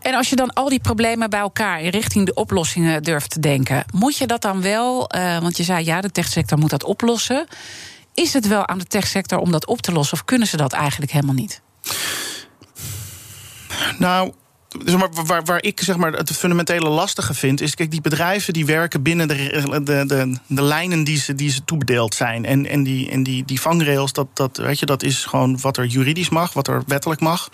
[0.00, 3.40] En als je dan al die problemen bij elkaar in richting de oplossingen durft te
[3.40, 6.84] denken, moet je dat dan wel, uh, want je zei ja, de techsector moet dat
[6.84, 7.46] oplossen.
[8.14, 10.72] Is het wel aan de techsector om dat op te lossen of kunnen ze dat
[10.72, 11.62] eigenlijk helemaal niet?
[13.98, 14.32] Nou,
[14.84, 18.52] zeg maar, waar, waar ik zeg maar, het fundamentele lastige vind, is: kijk, die bedrijven
[18.52, 22.44] die werken binnen de, de, de, de lijnen die ze, die ze toebedeeld zijn.
[22.44, 25.76] En, en, die, en die, die vangrails, dat, dat, weet je, dat is gewoon wat
[25.76, 27.50] er juridisch mag, wat er wettelijk mag.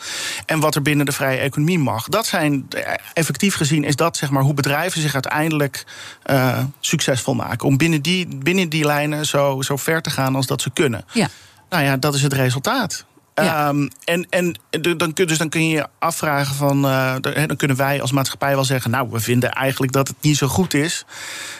[0.46, 2.08] En wat er binnen de vrije economie mag.
[2.08, 2.68] Dat zijn,
[3.12, 5.84] effectief gezien, is dat zeg maar, hoe bedrijven zich uiteindelijk
[6.30, 7.68] uh, succesvol maken.
[7.68, 11.04] Om binnen die, binnen die lijnen zo, zo ver te gaan als dat ze kunnen.
[11.12, 11.28] Ja.
[11.70, 13.04] Nou ja, dat is het resultaat.
[13.38, 16.84] Um, en, en dan, dus dan kun je je afvragen van.
[16.84, 18.90] Uh, dan kunnen wij als maatschappij wel zeggen.
[18.90, 21.04] Nou, we vinden eigenlijk dat het niet zo goed is.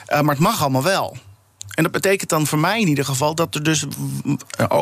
[0.07, 1.17] Uh, maar het mag allemaal wel.
[1.77, 3.85] En dat betekent dan voor mij in ieder geval dat er dus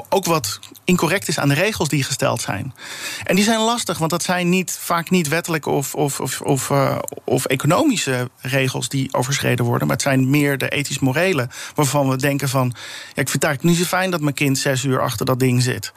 [0.10, 2.74] ook wat incorrect is aan de regels die gesteld zijn.
[3.24, 6.70] En die zijn lastig, want dat zijn niet, vaak niet wettelijke of, of, of, of,
[6.70, 9.88] uh, of economische regels die overschreden worden.
[9.88, 12.74] Maar het zijn meer de ethisch-morele, waarvan we denken van.
[12.76, 15.40] Ja, ik vind het eigenlijk niet zo fijn dat mijn kind zes uur achter dat
[15.40, 15.94] ding zit.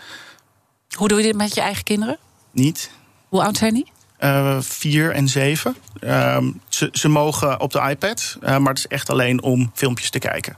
[0.96, 2.18] Hoe doe je dit met je eigen kinderen?
[2.50, 2.90] Niet.
[3.28, 3.92] Hoe oud zijn die?
[4.20, 5.76] Uh, vier en zeven.
[6.00, 10.10] Uh, ze, ze, mogen op de iPad, uh, maar het is echt alleen om filmpjes
[10.10, 10.56] te kijken.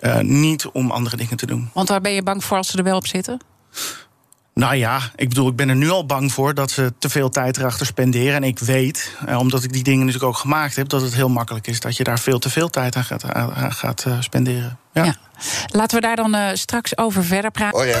[0.00, 1.70] Uh, niet om andere dingen te doen.
[1.72, 3.40] Want waar ben je bang voor als ze er wel op zitten?
[4.54, 7.28] Nou ja, ik bedoel, ik ben er nu al bang voor dat ze te veel
[7.28, 8.34] tijd erachter spenderen.
[8.34, 11.66] En ik weet, omdat ik die dingen natuurlijk ook gemaakt heb, dat het heel makkelijk
[11.66, 14.78] is dat je daar veel te veel tijd aan gaat, aan gaat spenderen.
[14.92, 15.04] Ja.
[15.04, 15.14] ja.
[15.66, 17.78] Laten we daar dan straks over verder praten.
[17.80, 18.00] Oh ja.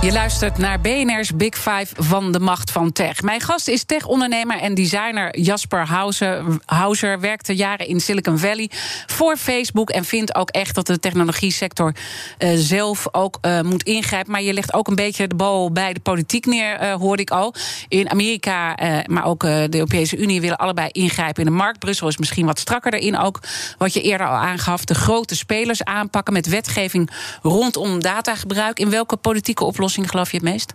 [0.00, 3.22] Je luistert naar BNR's Big Five van de macht van tech.
[3.22, 6.44] Mijn gast is tech-ondernemer en designer Jasper Hauser.
[6.64, 8.70] Hauser werkte jaren in Silicon Valley
[9.06, 11.94] voor Facebook en vindt ook echt dat de technologie sector
[12.38, 14.32] uh, zelf ook uh, moet ingrijpen.
[14.32, 17.30] Maar je legt ook een beetje de bal bij de politiek neer, uh, hoorde ik
[17.30, 17.54] al.
[17.88, 21.78] In Amerika, maar ook de Europese Unie willen allebei ingrijpen in de markt.
[21.78, 23.40] Brussel is misschien wat strakker daarin ook.
[23.78, 27.10] Wat je eerder al aangaf, de grote spelers aanpakken met wetgeving
[27.42, 28.78] rondom datagebruik.
[28.78, 30.72] In welke politieke oplossing geloof je het meest?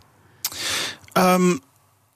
[1.13, 1.61] Um,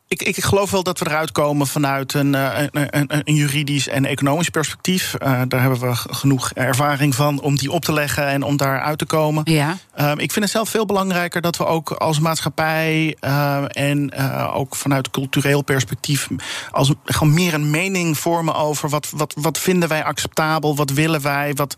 [0.09, 4.05] ik, ik, geloof wel dat we eruit komen vanuit een, een, een, een juridisch en
[4.05, 5.13] economisch perspectief.
[5.13, 8.81] Uh, daar hebben we genoeg ervaring van om die op te leggen en om daar
[8.81, 9.41] uit te komen.
[9.51, 9.77] Ja.
[9.99, 14.13] Uh, ik vind het zelf veel belangrijker dat we ook als maatschappij uh, en
[14.53, 16.27] ook vanuit cultureel perspectief
[16.71, 21.21] als gewoon meer een mening vormen over wat, wat, wat vinden wij acceptabel, wat willen
[21.21, 21.75] wij, wat.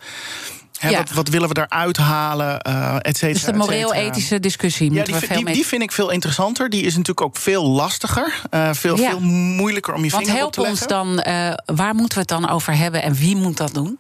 [0.80, 0.98] He, Ja.
[0.98, 3.34] wat, wat willen we daaruit halen, uh, et cetera.
[3.34, 5.54] Dus de moreel-ethische discussie Ja, die, we veel die, mee...
[5.54, 6.70] die vind ik veel interessanter.
[6.70, 8.42] Die is natuurlijk ook veel lastiger.
[8.52, 9.10] uh, veel, Ja.
[9.10, 10.88] veel moeilijker om je vinger op te ons leggen.
[10.88, 13.98] dan, eh, waar moeten we het dan over hebben en wie moet dat doen?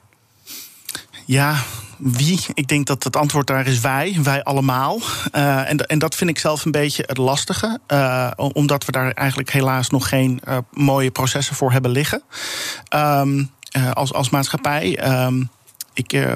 [1.25, 1.55] Ja,
[1.97, 2.39] wie?
[2.53, 4.99] Ik denk dat het antwoord daar is wij, wij allemaal.
[5.31, 7.79] Uh, en, en dat vind ik zelf een beetje het lastige.
[7.87, 12.23] Uh, omdat we daar eigenlijk helaas nog geen uh, mooie processen voor hebben liggen.
[12.95, 13.51] Um,
[13.93, 14.99] als, als maatschappij.
[15.25, 15.49] Um,
[15.93, 16.27] ik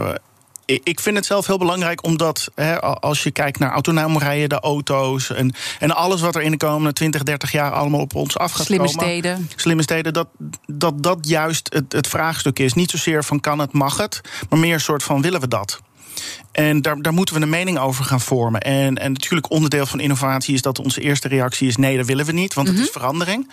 [0.84, 4.60] ik vind het zelf heel belangrijk, omdat hè, als je kijkt naar autonoom rijden, de
[4.60, 8.38] auto's en, en alles wat er in de komende 20, 30 jaar allemaal op ons
[8.38, 9.04] af gaat Slimme komen.
[9.04, 9.50] steden.
[9.56, 10.28] Slimme steden, dat
[10.66, 12.74] dat, dat juist het, het vraagstuk is.
[12.74, 15.82] Niet zozeer van kan het, mag het, maar meer een soort van willen we dat.
[16.54, 18.62] En daar, daar moeten we een mening over gaan vormen.
[18.62, 21.76] En, en natuurlijk onderdeel van innovatie is dat onze eerste reactie is...
[21.78, 22.78] nee, dat willen we niet, want Mhm.
[22.78, 23.48] het is verandering.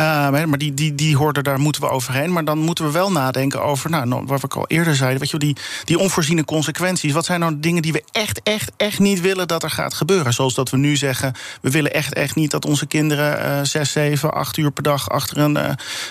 [0.00, 2.32] Uh, maar die, die, die hoorde, daar moeten we overheen.
[2.32, 5.18] Maar dan moeten we wel nadenken over, nou, wat ik al eerder zei...
[5.18, 7.12] Weet je, die, die onvoorziene consequenties.
[7.12, 9.94] Wat zijn nou de dingen die we echt, echt, echt niet willen dat er gaat
[9.94, 10.32] gebeuren?
[10.32, 12.50] Zoals dat we nu zeggen, we willen echt, echt niet...
[12.50, 15.62] dat onze kinderen uh, zes, zeven, acht uur per dag achter een uh,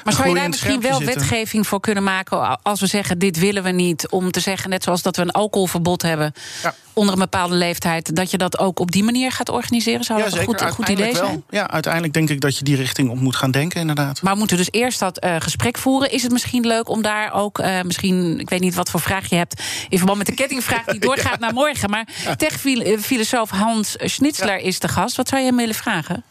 [0.03, 1.15] Maar zou je daar misschien wel zitten.
[1.15, 2.59] wetgeving voor kunnen maken...
[2.63, 4.69] als we zeggen, dit willen we niet, om te zeggen...
[4.69, 6.73] net zoals dat we een alcoholverbod verbod hebben Ja.
[6.93, 10.03] onder een bepaalde leeftijd, dat je dat ook op die manier gaat organiseren?
[10.03, 11.27] Zou Ja, dat een goed, goed idee zijn?
[11.27, 11.43] wel.
[11.49, 14.21] Ja, uiteindelijk denk ik dat je die richting op moet gaan denken, inderdaad.
[14.21, 16.11] Maar we moeten dus eerst dat eh, gesprek voeren.
[16.11, 19.29] Is het misschien leuk om daar ook, eh, misschien, ik weet niet wat voor vraag
[19.29, 19.61] je hebt...
[19.89, 21.89] in verband met de kettingvraag die doorgaat naar morgen...
[21.89, 25.15] maar techfilosoof Hans Schnitzler is de gast.
[25.15, 26.23] Wat zou je hem willen vragen?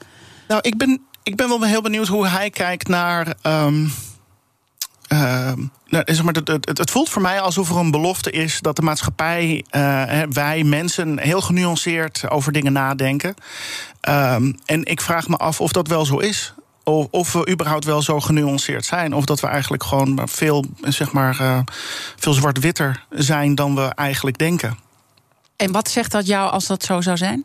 [0.48, 3.34] Nou, ik ben, ik ben wel heel benieuwd hoe hij kijkt naar.
[3.42, 3.86] ehm,
[5.10, 8.60] ehm, nou, zeg maar, het, het, het voelt voor mij alsof er een belofte is
[8.60, 13.34] dat de maatschappij, eh, wij mensen, heel genuanceerd over dingen nadenken.
[14.00, 16.54] Ehm, en ik vraag me af of dat wel zo is.
[16.84, 19.14] Of, of we überhaupt wel zo genuanceerd zijn.
[19.14, 21.58] Of dat we eigenlijk gewoon veel, zeg maar, eh,
[22.16, 24.78] veel zwart-witter zijn dan we eigenlijk denken.
[25.56, 27.44] En wat zegt dat jou als dat zo zou zijn?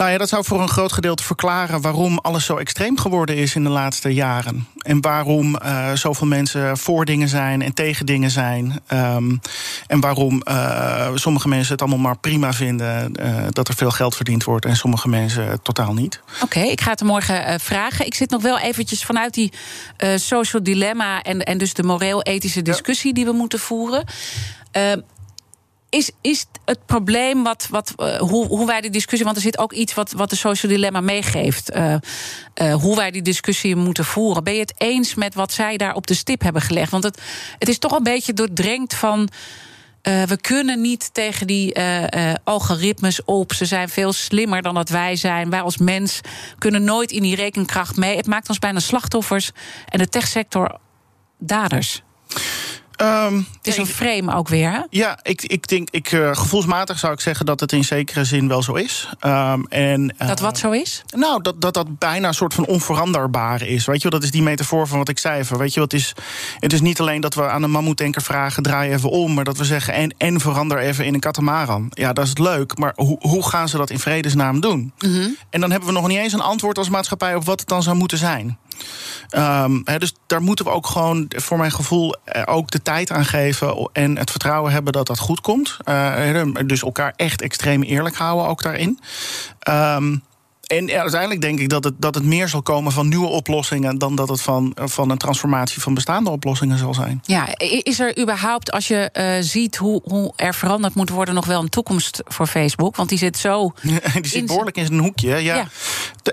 [0.00, 3.54] Nou ja, dat zou voor een groot gedeelte verklaren waarom alles zo extreem geworden is
[3.54, 4.66] in de laatste jaren.
[4.78, 8.80] En waarom eh, zoveel mensen voor dingen zijn en tegen dingen zijn.
[8.86, 9.36] Ehm,
[9.86, 14.16] en waarom eh, sommige mensen het allemaal maar prima vinden eh, dat er veel geld
[14.16, 16.20] verdiend wordt en sommige mensen totaal niet.
[16.42, 18.06] Oké, ik ga het er morgen vragen.
[18.06, 19.52] Ik zit nog wel eventjes vanuit die
[20.16, 21.22] social dilemma...
[21.22, 24.04] en, en dus de moreel-ethische discussie die we moeten voeren...
[25.90, 29.24] Is, is het probleem wat, wat, eh, hoe, hoe wij die discussie.
[29.24, 31.70] Want er zit ook iets wat, wat de social dilemma meegeeft.
[31.70, 31.94] eh,
[32.54, 34.44] eh, hoe wij die discussie moeten voeren.
[34.44, 36.90] Ben je het eens met wat zij daar op de stip hebben gelegd?
[36.90, 37.20] Want het,
[37.58, 39.28] het is toch een beetje doordrenkt van.
[40.02, 41.74] we kunnen niet tegen die
[42.44, 43.52] algoritmes op.
[43.52, 45.50] Ze zijn veel slimmer dan dat wij zijn.
[45.50, 46.20] Wij als mens
[46.58, 48.16] kunnen nooit in die rekenkracht mee.
[48.16, 49.50] Het maakt ons bijna slachtoffers.
[49.88, 50.78] En de techsector
[51.38, 52.02] daders.
[53.00, 54.70] Ehm, Het is een frame ook weer.
[54.70, 54.80] Hè?
[54.90, 58.48] Ja, ik, ik denk, ik, eh, gevoelsmatig zou ik zeggen dat het in zekere zin
[58.48, 59.08] wel zo is.
[59.20, 61.02] Ehm, en, eh, Dat wat zo is?
[61.16, 63.84] Nou, dat, dat dat bijna een soort van onveranderbaar is.
[63.84, 65.44] Weet je wel, dat is die metafoor van wat ik zei.
[65.44, 66.12] Van, weet je, wat is,
[66.58, 69.34] het is niet alleen dat we aan een mammoetanker vragen: draai even om.
[69.34, 71.86] Maar dat we zeggen: en, en verander even in een katamaran.
[71.90, 72.78] Ja, dat is leuk.
[72.78, 74.92] Maar hoe, hoe gaan ze dat in vredesnaam doen?
[75.50, 77.82] En dan hebben we nog niet eens een antwoord als maatschappij op wat het dan
[77.82, 78.58] zou moeten zijn.
[79.28, 83.24] Ehm, dus daar moeten we ook gewoon, voor mijn gevoel, eh, ook de tijd aan
[83.24, 83.90] geven.
[83.92, 85.76] En het vertrouwen hebben dat dat goed komt.
[85.84, 88.98] Eh, dus elkaar echt extreem eerlijk houden ook daarin.
[89.58, 90.16] Ehm,
[90.70, 93.98] en uiteindelijk denk ik dat het, dat het meer zal komen van nieuwe oplossingen.
[93.98, 97.20] dan dat het van, van een transformatie van bestaande oplossingen zal zijn.
[97.24, 101.46] Ja, is er überhaupt, als je eh, ziet hoe, hoe er veranderd moet worden, nog
[101.46, 102.96] wel een toekomst voor Facebook?
[102.96, 103.72] Want die zit zo.
[103.82, 105.36] Die zit behoorlijk in zijn hoekje.
[105.36, 105.68] Ja.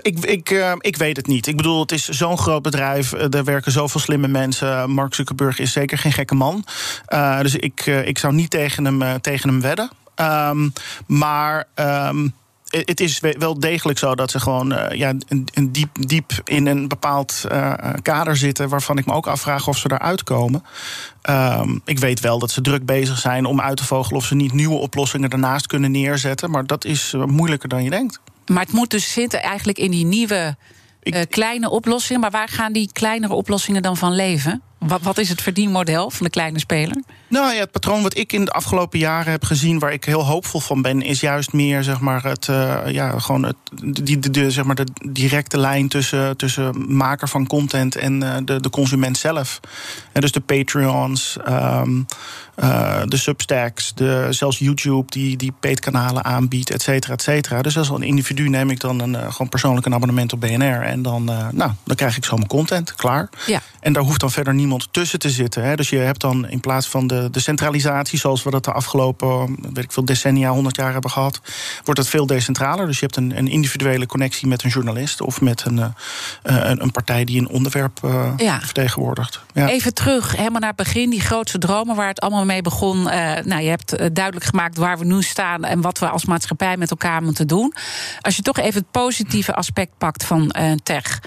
[0.02, 1.46] Ik, ik, eh, ik weet het niet.
[1.46, 3.12] Ik bedoel, het is zo'n groot bedrijf.
[3.12, 4.90] eh, Er werken zoveel slimme mensen.
[4.90, 6.64] Mark Zuckerberg is zeker geen gekke man.
[7.06, 9.90] Eh, dus ik, eh, ik zou niet tegen hem, eh, tegen hem wedden.
[10.14, 10.68] Ehm,
[11.06, 11.64] maar.
[11.74, 12.28] ehm,
[12.68, 16.32] het is we- wel degelijk zo dat ze gewoon eh, ja, een, een diep, diep
[16.44, 18.68] in een bepaald eh, kader zitten.
[18.68, 20.62] waarvan ik me ook afvraag of ze daaruit komen.
[21.22, 24.34] Ehm, ik weet wel dat ze druk bezig zijn om uit te vogelen of ze
[24.34, 26.50] niet nieuwe oplossingen daarnaast kunnen neerzetten.
[26.50, 28.20] Maar dat is eh, moeilijker dan je denkt.
[28.46, 30.56] Maar het moet dus zitten eigenlijk in die nieuwe
[31.02, 32.20] Ik- eh, kleine oplossingen.
[32.20, 34.62] Maar waar gaan die kleinere oplossingen dan van leven?
[34.78, 37.02] Wat, wat is het verdienmodel van de kleine speler?
[37.28, 40.24] Nou ja, het patroon wat ik in de afgelopen jaren heb gezien, waar ik heel
[40.24, 43.56] hoopvol van ben, is juist meer zeg maar het, eh, ja, gewoon het,
[44.04, 48.36] die, de, de, zeg maar de directe lijn tussen, tussen maker van content en eh,
[48.44, 49.60] de, de consument zelf.
[50.12, 52.02] En dus de Patreons, ehm,
[52.54, 57.62] eh, de Substacks, de, zelfs YouTube die, die paid kanalen aanbiedt, et cetera, et cetera.
[57.62, 61.02] Dus als een individu neem ik dan een, gewoon persoonlijk een abonnement op BNR en
[61.02, 63.28] dan, nou, dan krijg ik zo mijn content, klaar.
[63.46, 63.60] Ja.
[63.80, 65.62] En daar hoeft dan verder niemand tussen te zitten.
[65.64, 65.76] Hè.
[65.76, 69.56] Dus je hebt dan in plaats van de, de centralisatie, zoals we dat de afgelopen
[69.72, 71.40] weet ik veel, decennia, 100 jaar hebben gehad,
[71.84, 72.86] wordt het veel decentraler.
[72.86, 75.86] Dus je hebt een, een individuele connectie met een journalist of met een, eh,
[76.42, 78.60] eh, een, een partij die een onderwerp eh, Ja.
[78.60, 79.40] vertegenwoordigt.
[79.54, 79.68] Ja.
[79.68, 83.02] Even terug, helemaal naar het begin, die grootste dromen waar het allemaal mee begon.
[83.02, 86.90] Nou, je hebt duidelijk gemaakt waar we nu staan en wat we als maatschappij met
[86.90, 87.74] elkaar moeten doen.
[88.20, 91.20] Als je toch even het positieve aspect pakt van tech.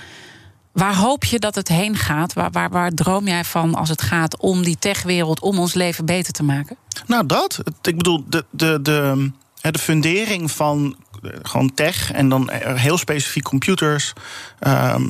[0.71, 2.33] Waar hoop je dat het heen gaat?
[2.33, 6.33] Waar, waar, droom jij van als het gaat om die techwereld, om ons leven beter
[6.33, 6.77] te maken?
[7.07, 7.59] Nou, dat.
[7.81, 12.97] Ik bedoel, de, de, de, de fundering van eh, gewoon tech en dan eh, heel
[12.97, 14.13] specifiek computers.
[14.59, 15.07] ehm,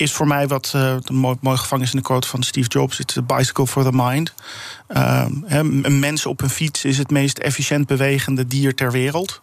[0.00, 2.98] is voor mij wat eh, mooi, mooi gevangen is in de quote van Steve Jobs:
[2.98, 4.32] It's a bicycle for the mind.
[4.88, 5.32] Ehm,
[5.82, 9.40] een mens op een fiets is het meest efficiënt bewegende dier ter wereld.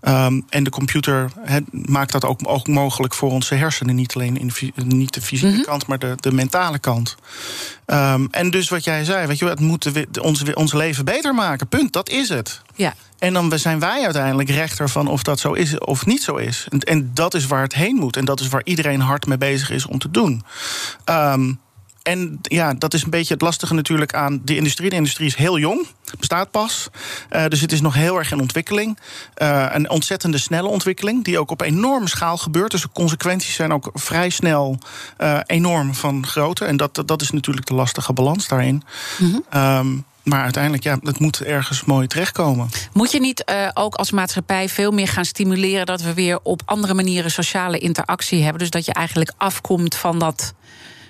[0.00, 1.30] Ehm, en de computer
[1.70, 3.94] maakt dat ook, ook mogelijk voor onze hersenen.
[3.94, 7.16] Niet alleen in, fy- niet de fysieke kant, maar de, de mentale kant.
[7.86, 11.34] Ehm, en dus wat jij zei, weet je, het moet de ons, ons leven beter
[11.34, 11.68] maken.
[11.68, 12.62] Punt, dat is het.
[12.74, 12.94] Ja.
[13.18, 16.66] En dan zijn wij uiteindelijk rechter van of dat zo is of niet zo is.
[16.68, 18.16] En, en dat is waar het heen moet.
[18.16, 20.44] En dat is waar iedereen hard mee bezig is om te doen.
[21.04, 21.52] Ehm,
[22.04, 24.90] en ja, dat is een beetje het lastige natuurlijk aan de industrie.
[24.90, 25.86] De industrie is heel jong,
[26.18, 26.88] bestaat pas.
[27.30, 28.98] Uh, dus het is nog heel erg in ontwikkeling.
[29.42, 32.70] Uh, een ontzettende snelle ontwikkeling, die ook op enorme schaal gebeurt.
[32.70, 34.78] Dus de consequenties zijn ook vrij snel
[35.18, 36.64] uh, enorm van grootte.
[36.64, 38.82] En dat, dat is natuurlijk de lastige balans daarin.
[39.18, 39.60] Mm -hmm.
[39.60, 42.68] um, maar uiteindelijk, ja, het moet ergens mooi terechtkomen.
[42.92, 46.62] Moet je niet uh, ook als maatschappij veel meer gaan stimuleren dat we weer op
[46.64, 48.58] andere manieren sociale interactie hebben?
[48.58, 50.54] Dus dat je eigenlijk afkomt van dat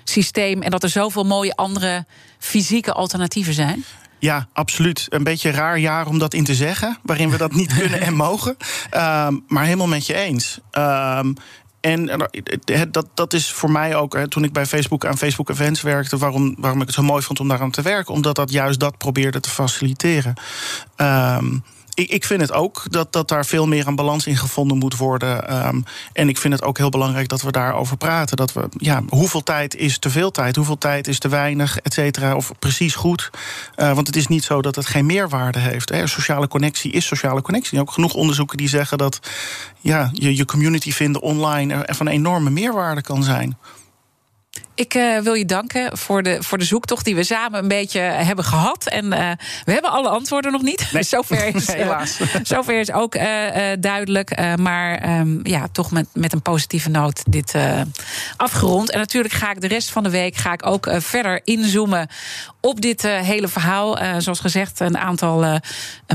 [0.03, 2.05] systeem en dat er zoveel mooie andere
[2.39, 3.85] fysieke alternatieven zijn?
[4.19, 5.05] Ja, absoluut.
[5.09, 8.01] Een beetje een raar jaar om dat in te zeggen, waarin we dat niet kunnen
[8.01, 8.57] en mogen.
[8.91, 10.59] Um, maar helemaal met je eens.
[10.71, 11.35] Um,
[11.85, 12.27] en
[12.91, 16.55] dat, dat is voor mij ook, toen ik bij Facebook aan Facebook Events werkte, waarom,
[16.57, 18.97] waarom ik het zo mooi vond om daar aan te werken, omdat dat juist dat
[18.97, 20.33] probeerde te faciliteren.
[20.97, 21.63] Um,
[21.95, 24.97] ik, ik vind het ook dat, dat daar veel meer een balans in gevonden moet
[24.97, 25.65] worden.
[25.67, 25.83] Um,
[26.13, 28.37] en ik vind het ook heel belangrijk dat we daarover praten.
[28.37, 30.55] Dat we, ja, hoeveel tijd is te veel tijd?
[30.55, 32.35] Hoeveel tijd is te weinig, et cetera?
[32.35, 33.29] Of precies goed?
[33.77, 35.89] Uh, want het is niet zo dat het geen meerwaarde heeft.
[35.89, 36.07] Hè.
[36.07, 37.79] Sociale connectie is sociale connectie.
[37.79, 39.19] Ook genoeg onderzoeken die zeggen dat
[39.79, 43.57] ja, je, je community vinden online van enorme meerwaarde kan zijn.
[44.75, 47.99] Ik uh, wil je danken voor de, voor de zoektocht die we samen een beetje
[47.99, 48.87] hebben gehad.
[48.87, 49.31] En uh,
[49.65, 50.89] we hebben alle antwoorden nog niet.
[50.91, 51.03] Nee.
[51.13, 52.19] zover, is, Helaas.
[52.19, 53.17] Uh, zover is ook
[53.79, 54.57] duidelijk.
[54.57, 57.53] maar um, ja, toch met, met een positieve noot dit
[58.37, 58.91] afgerond.
[58.91, 62.07] En natuurlijk ga ik de rest van de week ga ik ook verder inzoomen
[62.61, 64.21] op dit hele verhaal.
[64.21, 65.59] zoals gezegd, een aantal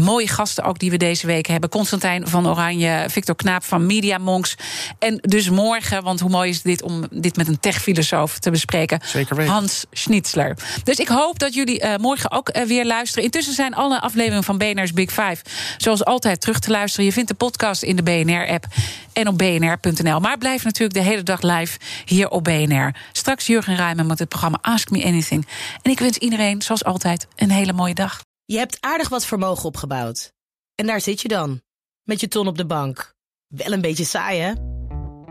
[0.01, 1.71] mooie gasten ook die we deze week hebben.
[1.71, 4.55] Constantijn van Oranje, Victor Knaap van Media Monks.
[4.99, 9.01] En dus morgen, want hoe mooi is dit om dit met een techfilosoof te bespreken.
[9.05, 9.53] Zeker weten.
[9.53, 10.57] Hans Schnitzler.
[10.84, 13.24] Dus ik hoop dat jullie uh, morgen ook uh, weer luisteren.
[13.24, 15.36] Intussen zijn alle afleveringen van BNR's Big Five
[15.76, 17.07] zoals altijd terug te luisteren.
[17.07, 18.64] Je vindt de podcast in de BNR-app
[19.12, 20.20] en op bnr.nl.
[20.20, 22.94] Maar blijf natuurlijk de hele dag live hier op BNR.
[23.12, 25.46] Straks Jurgen Rijmen met het programma Ask Me Anything.
[25.82, 28.20] En ik wens iedereen, zoals altijd, een hele mooie dag.
[28.44, 30.32] Je hebt aardig wat vermogen opgebouwd.
[30.74, 31.61] En daar zit je dan,
[32.03, 33.14] met je ton op de bank.
[33.48, 34.53] Wel een beetje saai, hè?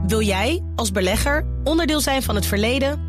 [0.07, 3.08] Wil jij, als belegger, onderdeel zijn van het verleden